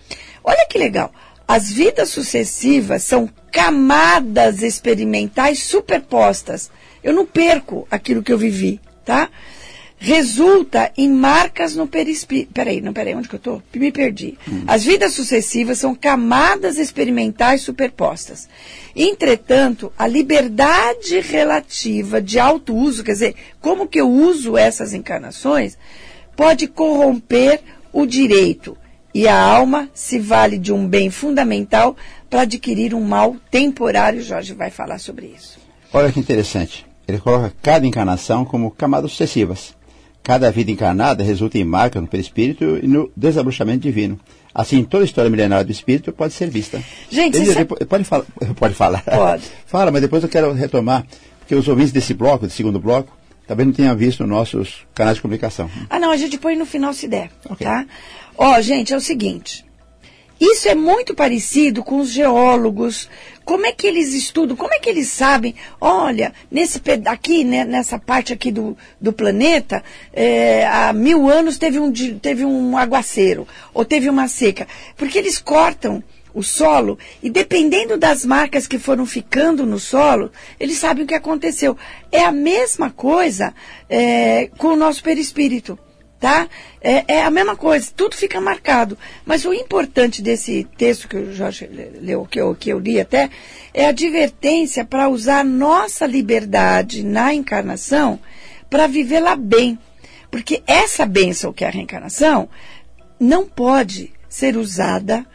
[0.42, 1.12] olha que legal,
[1.46, 6.70] as vidas sucessivas são camadas experimentais superpostas.
[7.02, 9.28] Eu não perco aquilo que eu vivi, tá?
[10.04, 12.52] Resulta em marcas no perispírito.
[12.52, 13.62] Peraí, não, peraí, onde que eu estou?
[13.74, 14.36] Me perdi.
[14.46, 14.64] Hum.
[14.66, 18.46] As vidas sucessivas são camadas experimentais superpostas.
[18.94, 25.78] Entretanto, a liberdade relativa de alto uso, quer dizer, como que eu uso essas encarnações,
[26.36, 28.76] pode corromper o direito.
[29.14, 31.96] E a alma se vale de um bem fundamental
[32.28, 34.20] para adquirir um mal temporário.
[34.20, 35.58] Jorge vai falar sobre isso.
[35.90, 36.84] Olha que interessante.
[37.08, 39.74] Ele coloca cada encarnação como camadas sucessivas.
[40.24, 44.18] Cada vida encarnada resulta em marca no perispírito e no desabrochamento divino.
[44.54, 46.82] Assim, toda a história milenária do espírito pode ser vista.
[47.10, 47.66] Gente, sabe...
[47.84, 48.24] pode, falar,
[48.56, 49.02] pode falar.
[49.04, 49.44] Pode.
[49.66, 51.04] Fala, mas depois eu quero retomar,
[51.40, 53.14] porque os ouvintes desse bloco, desse segundo bloco,
[53.46, 55.70] talvez não tenham visto nossos canais de comunicação.
[55.90, 57.66] Ah, não, a gente põe no final se der, okay.
[57.66, 57.84] tá?
[58.38, 59.63] Ó, gente, é o seguinte.
[60.46, 63.08] Isso é muito parecido com os geólogos.
[63.46, 64.54] Como é que eles estudam?
[64.54, 65.54] Como é que eles sabem?
[65.80, 69.82] Olha, nesse aqui, né, nessa parte aqui do, do planeta,
[70.12, 71.90] é, há mil anos teve um,
[72.20, 74.68] teve um aguaceiro ou teve uma seca,
[74.98, 80.30] porque eles cortam o solo e dependendo das marcas que foram ficando no solo,
[80.60, 81.74] eles sabem o que aconteceu.
[82.12, 83.54] É a mesma coisa
[83.88, 85.78] é, com o nosso perispírito
[86.24, 86.48] tá?
[86.80, 88.96] É, é, a mesma coisa, tudo fica marcado.
[89.26, 91.68] Mas o importante desse texto que o Jorge
[92.00, 93.28] leu, que eu, que eu li até,
[93.74, 98.18] é a advertência para usar nossa liberdade na encarnação
[98.70, 99.78] para vivê-la bem.
[100.30, 102.48] Porque essa bênção que é a reencarnação
[103.20, 105.26] não pode ser usada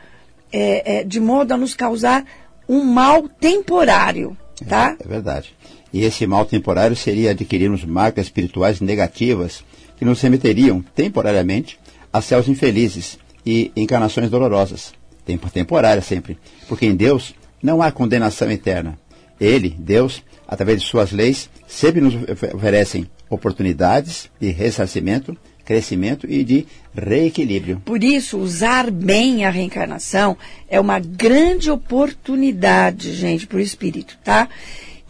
[0.52, 2.26] é, é, de modo a nos causar
[2.68, 4.36] um mal temporário,
[4.68, 4.98] tá?
[5.00, 5.56] É, é verdade.
[5.94, 9.64] E esse mal temporário seria adquirirmos marcas espirituais negativas
[10.00, 11.78] que nos remeteriam, temporariamente,
[12.12, 14.93] a céus infelizes e encarnações dolorosas.
[15.26, 16.39] Tempo temporária sempre.
[16.70, 18.97] Porque em Deus não há condenação eterna.
[19.39, 22.16] Ele, Deus, através de suas leis, sempre nos
[22.56, 27.82] oferecem oportunidades de ressarcimento, crescimento e de reequilíbrio.
[27.86, 30.38] Por isso, usar bem a reencarnação
[30.68, 34.47] é uma grande oportunidade, gente, para o espírito, tá?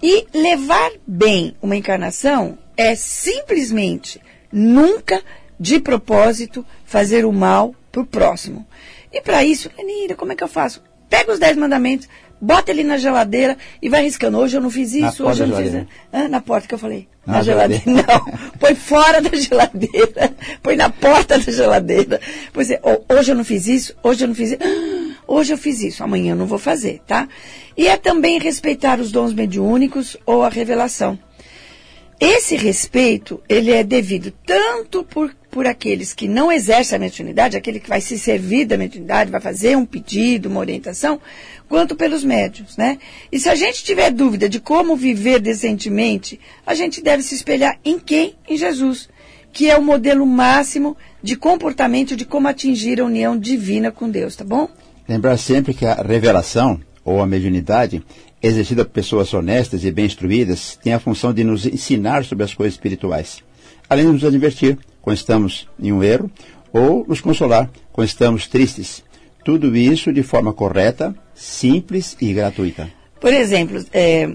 [0.02, 4.20] E levar bem uma encarnação é simplesmente
[4.52, 5.22] nunca
[5.60, 8.66] de propósito fazer o mal para o próximo.
[9.12, 10.82] E para isso, Lenira, como é que eu faço?
[11.10, 12.08] Pega os dez mandamentos,
[12.40, 14.38] bota ele na geladeira e vai riscando.
[14.38, 15.88] Hoje eu não fiz isso, na hoje eu não fiz isso.
[16.14, 17.08] Ah, na porta que eu falei.
[17.26, 17.84] Na, na geladeira.
[17.84, 18.08] geladeira.
[18.14, 20.34] Não, põe fora da geladeira,
[20.64, 22.22] põe na porta da geladeira.
[22.54, 22.80] Pois é,
[23.10, 24.60] hoje eu não fiz isso, hoje eu não fiz isso.
[25.32, 27.30] Hoje eu fiz isso, amanhã eu não vou fazer, tá?
[27.78, 31.20] E é também respeitar os dons mediúnicos ou a revelação.
[32.20, 37.80] Esse respeito, ele é devido tanto por, por aqueles que não exercem a mediunidade, aquele
[37.80, 41.22] que vai se servir da mediunidade, vai fazer um pedido, uma orientação,
[41.70, 42.98] quanto pelos médios, né?
[43.32, 47.80] E se a gente tiver dúvida de como viver decentemente, a gente deve se espelhar
[47.86, 48.36] em quem?
[48.50, 49.08] Em Jesus,
[49.54, 54.36] que é o modelo máximo de comportamento de como atingir a união divina com Deus,
[54.36, 54.68] tá bom?
[55.08, 58.04] Lembrar sempre que a revelação, ou a mediunidade,
[58.42, 62.54] exercida por pessoas honestas e bem instruídas, tem a função de nos ensinar sobre as
[62.54, 63.44] coisas espirituais,
[63.90, 66.30] além de nos advertir quando estamos em um erro
[66.72, 69.04] ou nos consolar quando estamos tristes.
[69.44, 72.90] Tudo isso de forma correta, simples e gratuita.
[73.20, 74.30] Por exemplo, é,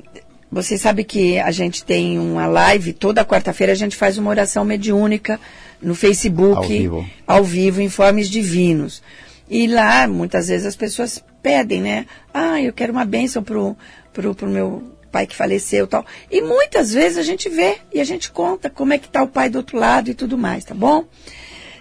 [0.50, 4.64] você sabe que a gente tem uma live, toda quarta-feira a gente faz uma oração
[4.64, 5.40] mediúnica
[5.80, 9.02] no Facebook, ao vivo, ao vivo Informes Divinos.
[9.48, 12.06] E lá, muitas vezes, as pessoas pedem, né?
[12.32, 13.76] Ah, eu quero uma bênção pro,
[14.14, 14.82] pro, pro meu
[15.12, 16.04] pai que faleceu tal.
[16.30, 19.28] E muitas vezes a gente vê e a gente conta como é que está o
[19.28, 21.04] pai do outro lado e tudo mais, tá bom?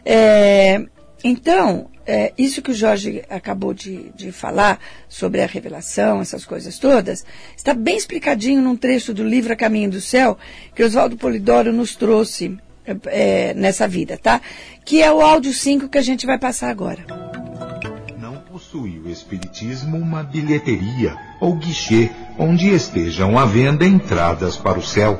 [0.06, 0.84] É,
[1.24, 6.78] então, é, isso que o Jorge acabou de, de falar sobre a revelação, essas coisas
[6.78, 10.38] todas, está bem explicadinho num trecho do livro A Caminho do Céu,
[10.76, 12.58] que Oswaldo Polidoro nos trouxe
[13.06, 14.42] é, nessa vida, tá?
[14.84, 17.06] Que é o áudio 5 que a gente vai passar agora
[18.74, 22.10] possui o Espiritismo uma bilheteria ou guichê
[22.40, 25.20] onde estejam à venda entradas para o céu.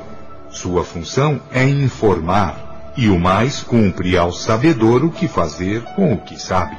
[0.50, 6.18] Sua função é informar, e o mais cumpre ao sabedor o que fazer com o
[6.18, 6.76] que sabe.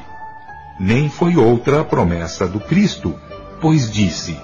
[0.77, 3.15] Nem foi outra a promessa do Cristo,
[3.61, 4.37] pois disse: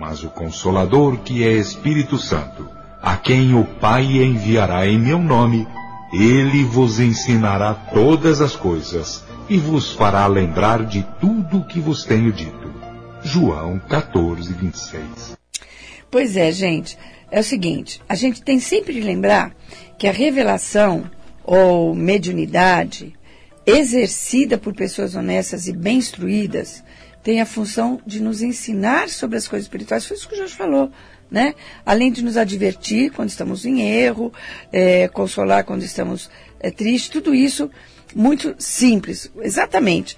[0.00, 2.66] Mas o Consolador, que é Espírito Santo,
[3.02, 5.68] a quem o Pai enviará em meu nome,
[6.10, 12.04] ele vos ensinará todas as coisas e vos fará lembrar de tudo o que vos
[12.04, 12.72] tenho dito.
[13.22, 15.36] João 14, 26.
[16.10, 16.96] Pois é, gente.
[17.30, 19.54] É o seguinte: a gente tem sempre de lembrar
[19.98, 21.10] que a revelação
[21.42, 23.14] ou mediunidade
[23.66, 26.84] exercida por pessoas honestas e bem instruídas
[27.22, 30.06] tem a função de nos ensinar sobre as coisas espirituais.
[30.06, 30.90] Foi isso que o Jorge falou.
[31.30, 31.54] Né?
[31.84, 34.32] Além de nos advertir quando estamos em erro,
[34.70, 36.30] é, consolar quando estamos
[36.60, 37.70] é, tristes, tudo isso
[38.14, 40.16] muito simples, exatamente.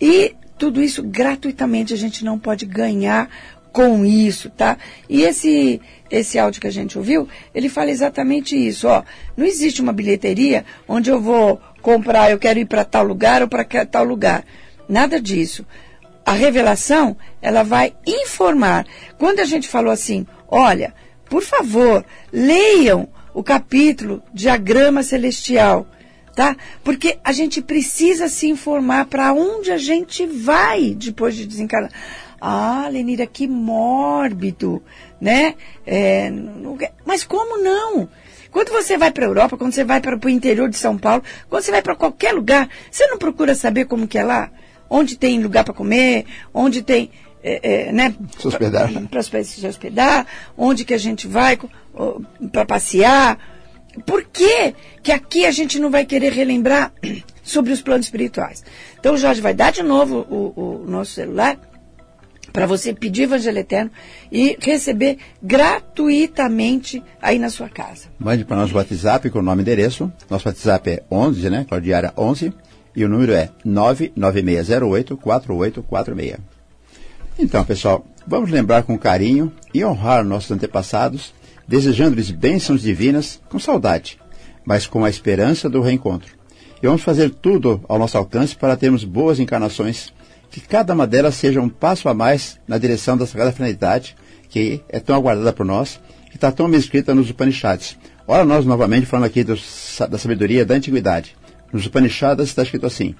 [0.00, 3.28] E tudo isso gratuitamente a gente não pode ganhar
[3.72, 4.78] com isso, tá?
[5.08, 5.80] E esse
[6.10, 9.02] esse áudio que a gente ouviu, ele fala exatamente isso, ó.
[9.36, 13.48] Não existe uma bilheteria onde eu vou comprar, eu quero ir para tal lugar ou
[13.48, 14.44] para tal lugar.
[14.88, 15.66] Nada disso.
[16.24, 18.86] A revelação, ela vai informar.
[19.18, 20.94] Quando a gente falou assim, olha,
[21.28, 25.86] por favor, leiam o capítulo Diagrama Celestial,
[26.36, 26.54] tá?
[26.84, 31.90] Porque a gente precisa se informar para onde a gente vai depois de desencarnar.
[32.38, 34.82] Ah, Lenira, que mórbido,
[35.18, 35.54] né?
[35.86, 36.76] É, não,
[37.06, 38.06] mas como não?
[38.52, 41.24] Quando você vai para a Europa, quando você vai para o interior de São Paulo,
[41.48, 44.50] quando você vai para qualquer lugar, você não procura saber como que é lá?
[44.90, 47.10] Onde tem lugar para comer, onde tem,
[47.42, 48.14] é, é, né?
[48.38, 48.90] Se hospedar.
[49.08, 50.26] Para se hospedar,
[50.56, 51.58] onde que a gente vai
[52.52, 53.55] para passear.
[54.04, 56.92] Por que, que aqui a gente não vai querer relembrar
[57.42, 58.62] sobre os planos espirituais?
[58.98, 61.58] Então o Jorge vai dar de novo o, o nosso celular
[62.52, 63.90] para você pedir Evangelho Eterno
[64.32, 68.06] e receber gratuitamente aí na sua casa.
[68.18, 70.10] Mande para nosso WhatsApp com o nome e endereço.
[70.30, 71.66] Nosso WhatsApp é 11, né?
[71.68, 72.54] Cordiária 11.
[72.94, 76.38] E o número é 99608-4846.
[77.38, 81.34] Então, pessoal, vamos lembrar com carinho e honrar nossos antepassados,
[81.66, 84.18] desejando-lhes bênçãos divinas com saudade,
[84.64, 86.34] mas com a esperança do reencontro.
[86.82, 90.12] E vamos fazer tudo ao nosso alcance para termos boas encarnações
[90.50, 94.16] que cada uma delas seja um passo a mais na direção da Sagrada Finalidade,
[94.48, 96.00] que é tão aguardada por nós,
[96.30, 97.98] que está tão bem escrita nos Upanishads.
[98.26, 101.36] Ora, nós novamente falando aqui dos, da sabedoria da antiguidade.
[101.72, 103.14] Nos Upanishads está escrito assim: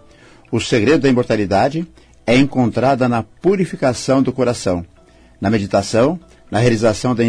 [0.50, 1.86] O segredo da imortalidade
[2.26, 4.84] é encontrada na purificação do coração,
[5.40, 6.18] na meditação,
[6.50, 7.24] na realização da,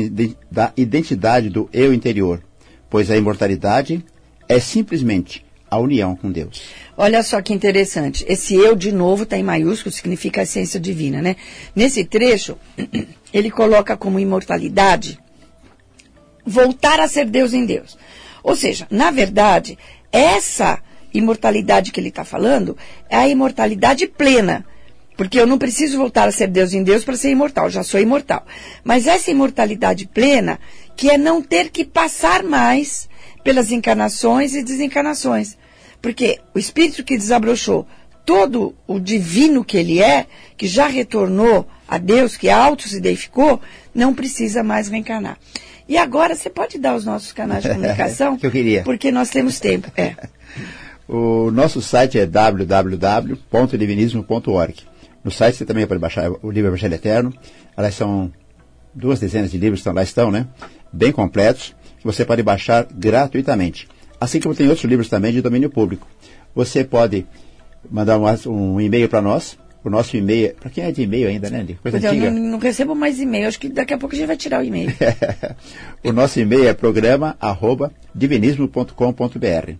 [0.49, 2.41] da identidade do eu interior,
[2.89, 4.03] pois a imortalidade
[4.47, 6.61] é simplesmente a união com Deus.
[6.95, 8.25] Olha só que interessante.
[8.27, 11.35] Esse eu, de novo, está em maiúsculo, significa a essência divina, né?
[11.75, 12.57] Nesse trecho,
[13.33, 15.19] ele coloca como imortalidade
[16.45, 17.97] voltar a ser Deus em Deus.
[18.41, 19.77] Ou seja, na verdade,
[20.11, 20.79] essa
[21.13, 22.77] imortalidade que ele está falando
[23.09, 24.65] é a imortalidade plena.
[25.17, 27.99] Porque eu não preciso voltar a ser Deus em Deus para ser imortal, já sou
[27.99, 28.45] imortal.
[28.83, 30.59] Mas essa imortalidade plena,
[30.95, 33.09] que é não ter que passar mais
[33.43, 35.57] pelas encarnações e desencarnações.
[36.01, 37.87] Porque o espírito que desabrochou
[38.23, 43.59] todo o divino que ele é, que já retornou a Deus, que auto se deificou,
[43.95, 45.39] não precisa mais reencarnar.
[45.89, 48.37] E agora você pode dar os nossos canais de comunicação?
[48.37, 48.83] que eu queria.
[48.83, 49.89] Porque nós temos tempo.
[49.95, 50.15] É.
[51.07, 54.96] o nosso site é www.divinismo.org.
[55.27, 57.33] No site você também pode baixar o livro Evangelho Eterno.
[57.75, 58.31] Elas são
[58.95, 60.47] duas dezenas de livros que lá estão, né?
[60.93, 63.89] Bem completos que você pode baixar gratuitamente.
[64.21, 66.07] Assim como tem outros livros também de domínio público.
[66.55, 67.27] Você pode
[67.91, 69.57] mandar um, um e-mail para nós.
[69.83, 72.27] O nosso e-mail, para quem é de e-mail ainda, né, Coisa antiga.
[72.27, 74.61] Eu não, não, recebo mais e-mail, acho que daqui a pouco a gente vai tirar
[74.61, 74.93] o e-mail.
[76.05, 79.73] o nosso e-mail é programa@divinismo.com.br.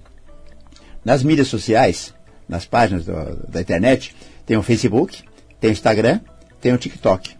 [1.05, 2.13] Nas mídias sociais,
[2.49, 3.13] nas páginas do,
[3.47, 4.13] da internet,
[4.45, 5.23] tem o Facebook,
[5.59, 6.19] tem o Instagram,
[6.61, 7.35] tem o TikTok.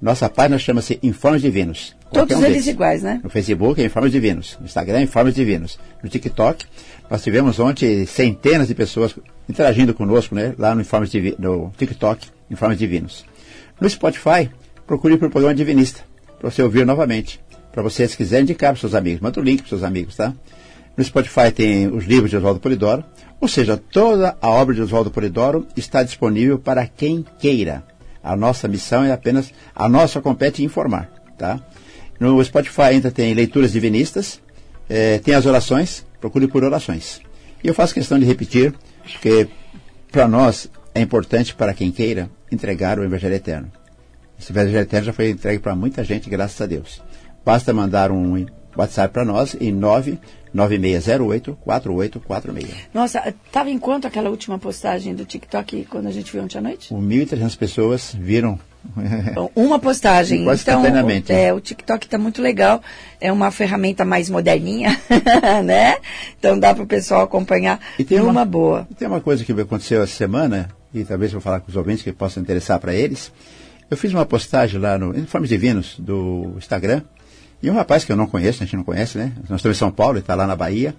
[0.00, 1.94] Nossa página chama-se Informes Divinos.
[2.10, 2.66] Todos um eles deles.
[2.68, 3.20] iguais, né?
[3.22, 4.56] No Facebook é Informes Divinos.
[4.58, 5.78] No Instagram é Informes Divinos.
[6.02, 6.64] No TikTok,
[7.10, 9.14] nós tivemos ontem centenas de pessoas
[9.48, 10.54] interagindo conosco, né?
[10.58, 13.24] Lá no, Informes Divi no TikTok, Informes Divinos.
[13.80, 14.50] No Spotify,
[14.86, 16.00] procure por programa Divinista,
[16.38, 17.40] para você ouvir novamente.
[17.70, 19.20] Para você, se quiser, indicar para seus amigos.
[19.20, 20.34] Manda o link para seus amigos, tá?
[21.00, 23.02] No Spotify tem os livros de Oswaldo Polidoro.
[23.40, 27.82] Ou seja, toda a obra de Oswaldo Polidoro está disponível para quem queira.
[28.22, 31.58] A nossa missão é apenas, a nossa compete informar, tá?
[32.20, 34.42] No Spotify ainda tem leituras divinistas,
[34.90, 37.22] é, tem as orações, procure por orações.
[37.64, 38.74] E eu faço questão de repetir,
[39.22, 39.48] que
[40.12, 43.72] para nós é importante, para quem queira, entregar o Evangelho Eterno.
[44.38, 47.02] Esse Evangelho Eterno já foi entregue para muita gente, graças a Deus.
[47.42, 48.44] Basta mandar um
[48.76, 49.72] WhatsApp para nós em
[50.54, 52.66] 99608-4846.
[52.92, 56.60] Nossa, estava em quanto aquela última postagem do TikTok quando a gente viu ontem à
[56.60, 56.92] noite?
[56.92, 58.58] 1.300 pessoas viram
[59.54, 60.44] uma postagem.
[60.44, 60.82] Quase então,
[61.28, 62.82] é, o TikTok está muito legal.
[63.20, 64.98] É uma ferramenta mais moderninha,
[65.64, 65.96] né?
[66.38, 68.88] Então dá para o pessoal acompanhar e tem uma, uma boa.
[68.98, 72.12] Tem uma coisa que aconteceu essa semana, e talvez vou falar com os ouvintes que
[72.12, 73.32] possa interessar para eles.
[73.90, 77.02] Eu fiz uma postagem lá no Informes Divinos do Instagram,
[77.62, 79.32] e um rapaz que eu não conheço, a gente não conhece, né?
[79.48, 80.94] Nós estamos em São Paulo, ele está lá na Bahia.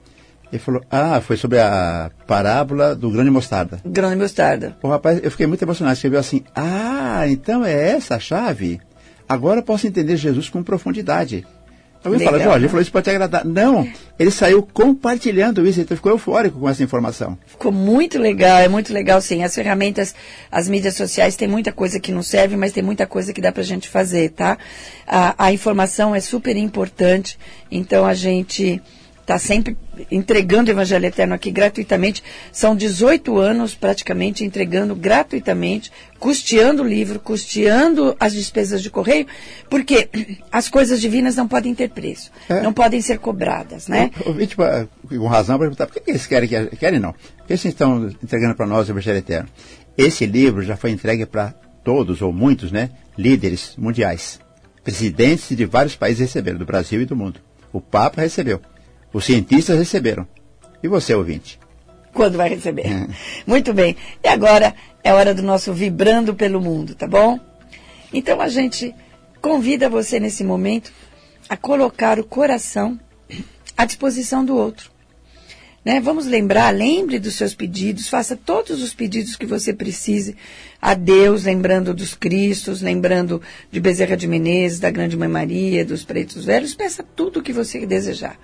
[0.52, 3.80] Ele falou, ah, foi sobre a parábola do grão de mostarda.
[3.86, 4.78] Grão de mostarda.
[4.84, 8.80] O rapaz, eu fiquei muito emocionado, escreveu assim, ah, então é essa a chave?
[9.28, 11.48] Agora posso entender Jesus com profundidade.
[12.04, 13.46] Alguém fala, Jorge, ele falou isso pode te agradar.
[13.46, 13.88] Não,
[14.18, 17.38] ele saiu compartilhando isso, então ficou eufórico com essa informação.
[17.46, 19.44] Ficou muito legal, é muito legal sim.
[19.44, 20.16] As ferramentas,
[20.52, 23.52] as mídias sociais, tem muita coisa que não serve, mas tem muita coisa que dá
[23.52, 24.58] pra gente fazer, tá?
[25.08, 27.38] A, a informação é super importante,
[27.70, 28.82] então a gente
[29.22, 29.78] está sempre
[30.10, 32.24] entregando o Evangelho Eterno aqui gratuitamente.
[32.52, 39.26] São 18 anos praticamente entregando gratuitamente, custeando o livro, custeando as despesas de correio,
[39.70, 40.10] porque
[40.52, 42.62] as coisas divinas não podem ter preço, é.
[42.62, 44.12] não podem ser cobradas, né?
[44.26, 44.64] Eu, tipo,
[45.08, 46.50] com razão para perguntar, por que eles querem?
[46.78, 47.14] Querem não?
[47.14, 49.50] Por que eles estão entregando para nós o Evangelho Eterno?
[49.98, 51.54] Esse livro já foi entregue para
[51.84, 54.40] todos, ou muitos, né, líderes mundiais.
[54.84, 57.40] Presidentes de vários países receberam, do Brasil e do mundo.
[57.72, 58.60] O Papa recebeu.
[59.14, 60.28] Os cientistas receberam.
[60.82, 61.60] E você, ouvinte?
[62.14, 62.88] Quando vai receber?
[62.88, 63.08] É.
[63.46, 63.96] Muito bem.
[64.24, 67.40] E agora é hora do nosso Vibrando pelo Mundo, tá bom?
[68.14, 68.94] Então a gente
[69.42, 70.92] convida você nesse momento
[71.48, 73.00] a colocar o coração
[73.78, 74.92] à disposição do outro.
[75.84, 76.00] Né?
[76.00, 80.36] Vamos lembrar, lembre dos seus pedidos, faça todos os pedidos que você precise
[80.80, 83.42] a Deus, lembrando dos Cristos, lembrando
[83.72, 87.52] de Bezerra de Menezes, da Grande Mãe Maria, dos Pretos Velhos, peça tudo o que
[87.52, 88.38] você desejar.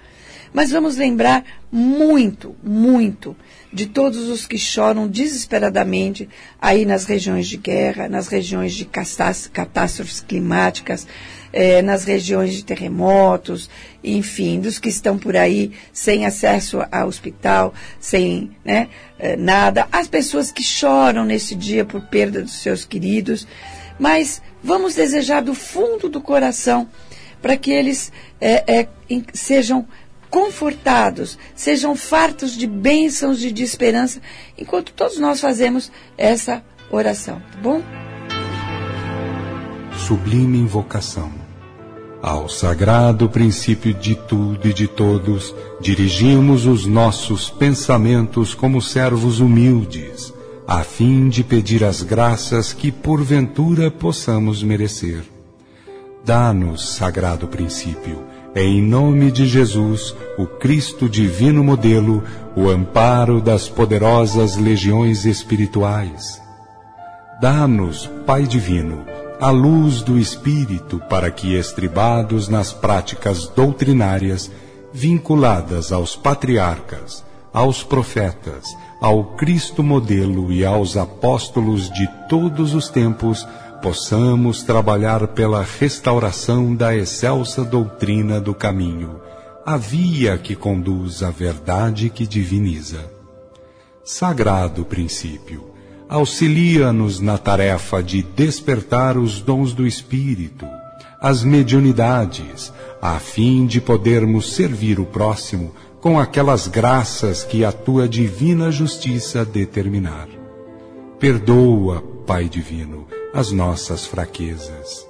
[0.53, 3.35] Mas vamos lembrar muito, muito
[3.71, 6.27] de todos os que choram desesperadamente
[6.59, 11.05] aí nas regiões de guerra, nas regiões de catástrofes climáticas,
[11.51, 13.69] eh, nas regiões de terremotos,
[14.03, 18.87] enfim, dos que estão por aí sem acesso a hospital, sem né,
[19.19, 23.45] eh, nada, as pessoas que choram nesse dia por perda dos seus queridos.
[23.99, 26.87] Mas vamos desejar do fundo do coração
[27.41, 28.87] para que eles eh,
[29.33, 29.87] sejam
[30.29, 34.21] confortados, sejam fartos de bênçãos e de esperança,
[34.57, 37.81] enquanto todos nós fazemos essa oração, tá bom?
[39.97, 41.31] Sublime invocação.
[42.21, 50.33] Ao sagrado princípio de tudo e de todos, dirigimos os nossos pensamentos como servos humildes,
[50.67, 55.23] a fim de pedir as graças que porventura possamos merecer.
[56.25, 58.25] Dá-nos, sagrado princípio,
[58.59, 62.23] em nome de Jesus, o Cristo divino modelo,
[62.55, 66.41] o amparo das poderosas legiões espirituais.
[67.39, 69.05] Dá-nos, Pai divino,
[69.39, 74.49] a luz do Espírito para que, estribados nas práticas doutrinárias,
[74.91, 83.47] vinculadas aos patriarcas, aos profetas, ao Cristo modelo e aos apóstolos de todos os tempos,
[83.81, 89.19] possamos trabalhar pela restauração da excelsa doutrina do caminho,
[89.65, 93.11] a via que conduz à verdade que diviniza.
[94.03, 95.65] Sagrado princípio,
[96.07, 100.65] auxilia-nos na tarefa de despertar os dons do Espírito,
[101.19, 102.71] as mediunidades,
[103.01, 109.43] a fim de podermos servir o próximo com aquelas graças que a tua divina justiça
[109.43, 110.27] determinar.
[111.19, 115.07] Perdoa, Pai Divino, as nossas fraquezas.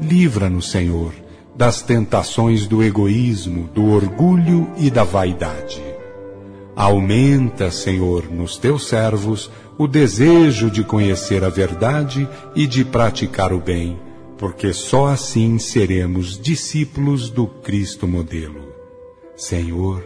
[0.00, 1.12] Livra-nos, Senhor,
[1.54, 5.82] das tentações do egoísmo, do orgulho e da vaidade.
[6.74, 13.60] Aumenta, Senhor, nos teus servos o desejo de conhecer a verdade e de praticar o
[13.60, 13.98] bem,
[14.38, 18.68] porque só assim seremos discípulos do Cristo modelo.
[19.36, 20.02] Senhor,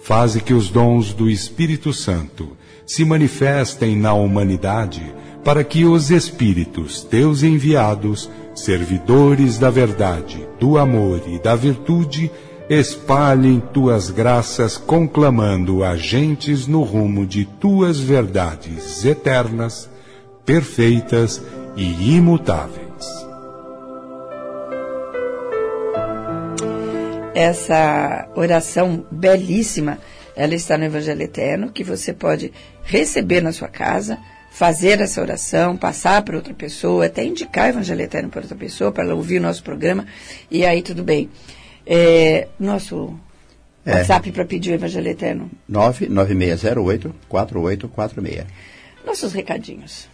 [0.00, 5.14] faze que os dons do Espírito Santo se manifestem na humanidade
[5.46, 12.32] para que os Espíritos, teus enviados, servidores da verdade, do amor e da virtude,
[12.68, 19.88] espalhem tuas graças, conclamando agentes no rumo de tuas verdades eternas,
[20.44, 21.40] perfeitas
[21.76, 22.84] e imutáveis.
[27.36, 30.00] Essa oração belíssima,
[30.34, 34.18] ela está no Evangelho Eterno, que você pode receber na sua casa
[34.56, 38.90] fazer essa oração, passar para outra pessoa, até indicar o Evangelho Eterno para outra pessoa,
[38.90, 40.06] para ela ouvir o nosso programa,
[40.50, 41.28] e aí tudo bem.
[41.84, 43.14] É, nosso
[43.84, 43.96] é.
[43.96, 45.50] WhatsApp para pedir o Evangelho Eterno.
[45.70, 48.46] 99608-4846.
[49.04, 50.08] Nossos recadinhos.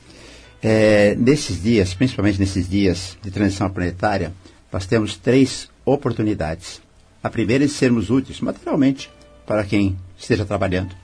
[0.61, 4.33] É, nesses dias, principalmente nesses dias de transição planetária,
[4.73, 6.83] nós temos três oportunidades.
[7.23, 9.09] A primeira é de sermos úteis materialmente
[9.47, 10.97] para quem esteja trabalhando.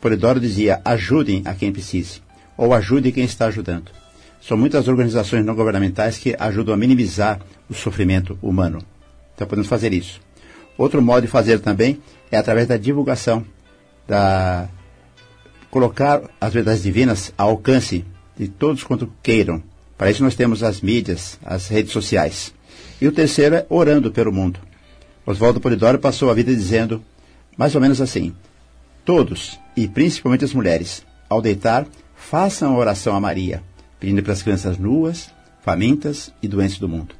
[0.00, 2.20] Polidoro dizia: ajudem a quem precise
[2.60, 3.90] ou ajude quem está ajudando.
[4.38, 7.40] são muitas organizações não governamentais que ajudam a minimizar
[7.70, 8.82] o sofrimento humano.
[9.34, 10.20] Então podemos fazer isso.
[10.76, 13.44] Outro modo de fazer também é através da divulgação,
[14.06, 14.68] da
[15.70, 18.04] colocar as verdades divinas ao alcance
[18.36, 19.62] de todos quanto queiram.
[19.96, 22.52] Para isso nós temos as mídias, as redes sociais.
[23.00, 24.60] E o terceiro é orando pelo mundo.
[25.24, 27.02] Oswaldo Polidoro passou a vida dizendo
[27.56, 28.34] mais ou menos assim:
[29.02, 31.86] Todos, e principalmente as mulheres, ao deitar,
[32.30, 33.60] façam a oração a Maria,
[33.98, 35.30] pedindo para as crianças nuas,
[35.62, 37.16] famintas e doentes do mundo.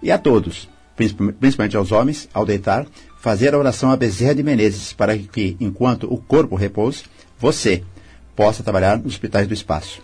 [0.00, 2.86] E a todos, principalmente aos homens, ao deitar,
[3.20, 7.02] fazer a oração a Bezerra de Menezes, para que, enquanto o corpo repousa,
[7.40, 7.82] você
[8.36, 10.00] possa trabalhar nos hospitais do espaço.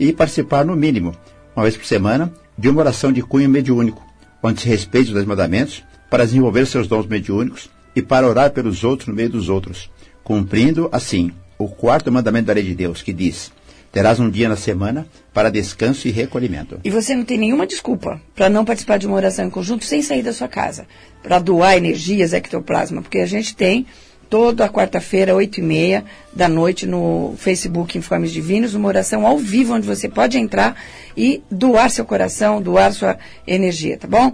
[0.00, 1.14] E participar, no mínimo,
[1.54, 4.02] uma vez por semana, de uma oração de cunho mediúnico,
[4.42, 8.82] onde se respeite os dez mandamentos, para desenvolver seus dons mediúnicos e para orar pelos
[8.84, 9.90] outros no meio dos outros,
[10.24, 13.52] cumprindo, assim, o quarto mandamento da lei de Deus, que diz:
[13.90, 16.80] Terás um dia na semana para descanso e recolhimento.
[16.84, 20.02] E você não tem nenhuma desculpa para não participar de uma oração em conjunto sem
[20.02, 20.86] sair da sua casa,
[21.22, 23.86] para doar energias ectoplasma, porque a gente tem
[24.28, 29.74] toda quarta-feira, oito e meia da noite, no Facebook Informes Divinos, uma oração ao vivo,
[29.74, 30.76] onde você pode entrar
[31.16, 34.32] e doar seu coração, doar sua energia, tá bom?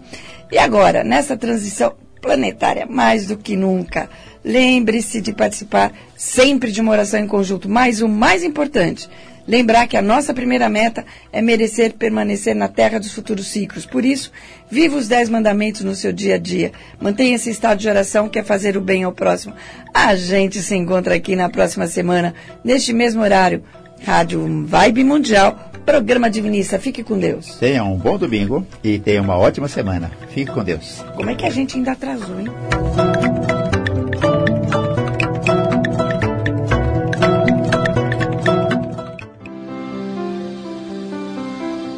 [0.50, 4.08] E agora, nessa transição planetária, mais do que nunca,
[4.44, 9.08] lembre-se de participar sempre de uma oração em conjunto, mas o mais importante,
[9.46, 13.84] Lembrar que a nossa primeira meta é merecer permanecer na terra dos futuros ciclos.
[13.84, 14.32] Por isso,
[14.70, 16.72] viva os dez mandamentos no seu dia a dia.
[17.00, 19.54] Mantenha esse estado de oração que é fazer o bem ao próximo.
[19.92, 22.34] A gente se encontra aqui na próxima semana,
[22.64, 23.62] neste mesmo horário.
[24.02, 26.78] Rádio Vibe Mundial, programa Divinista.
[26.78, 27.56] Fique com Deus.
[27.56, 30.10] Tenha um bom domingo e tenha uma ótima semana.
[30.30, 31.02] Fique com Deus.
[31.14, 32.48] Como é que a gente ainda atrasou, hein?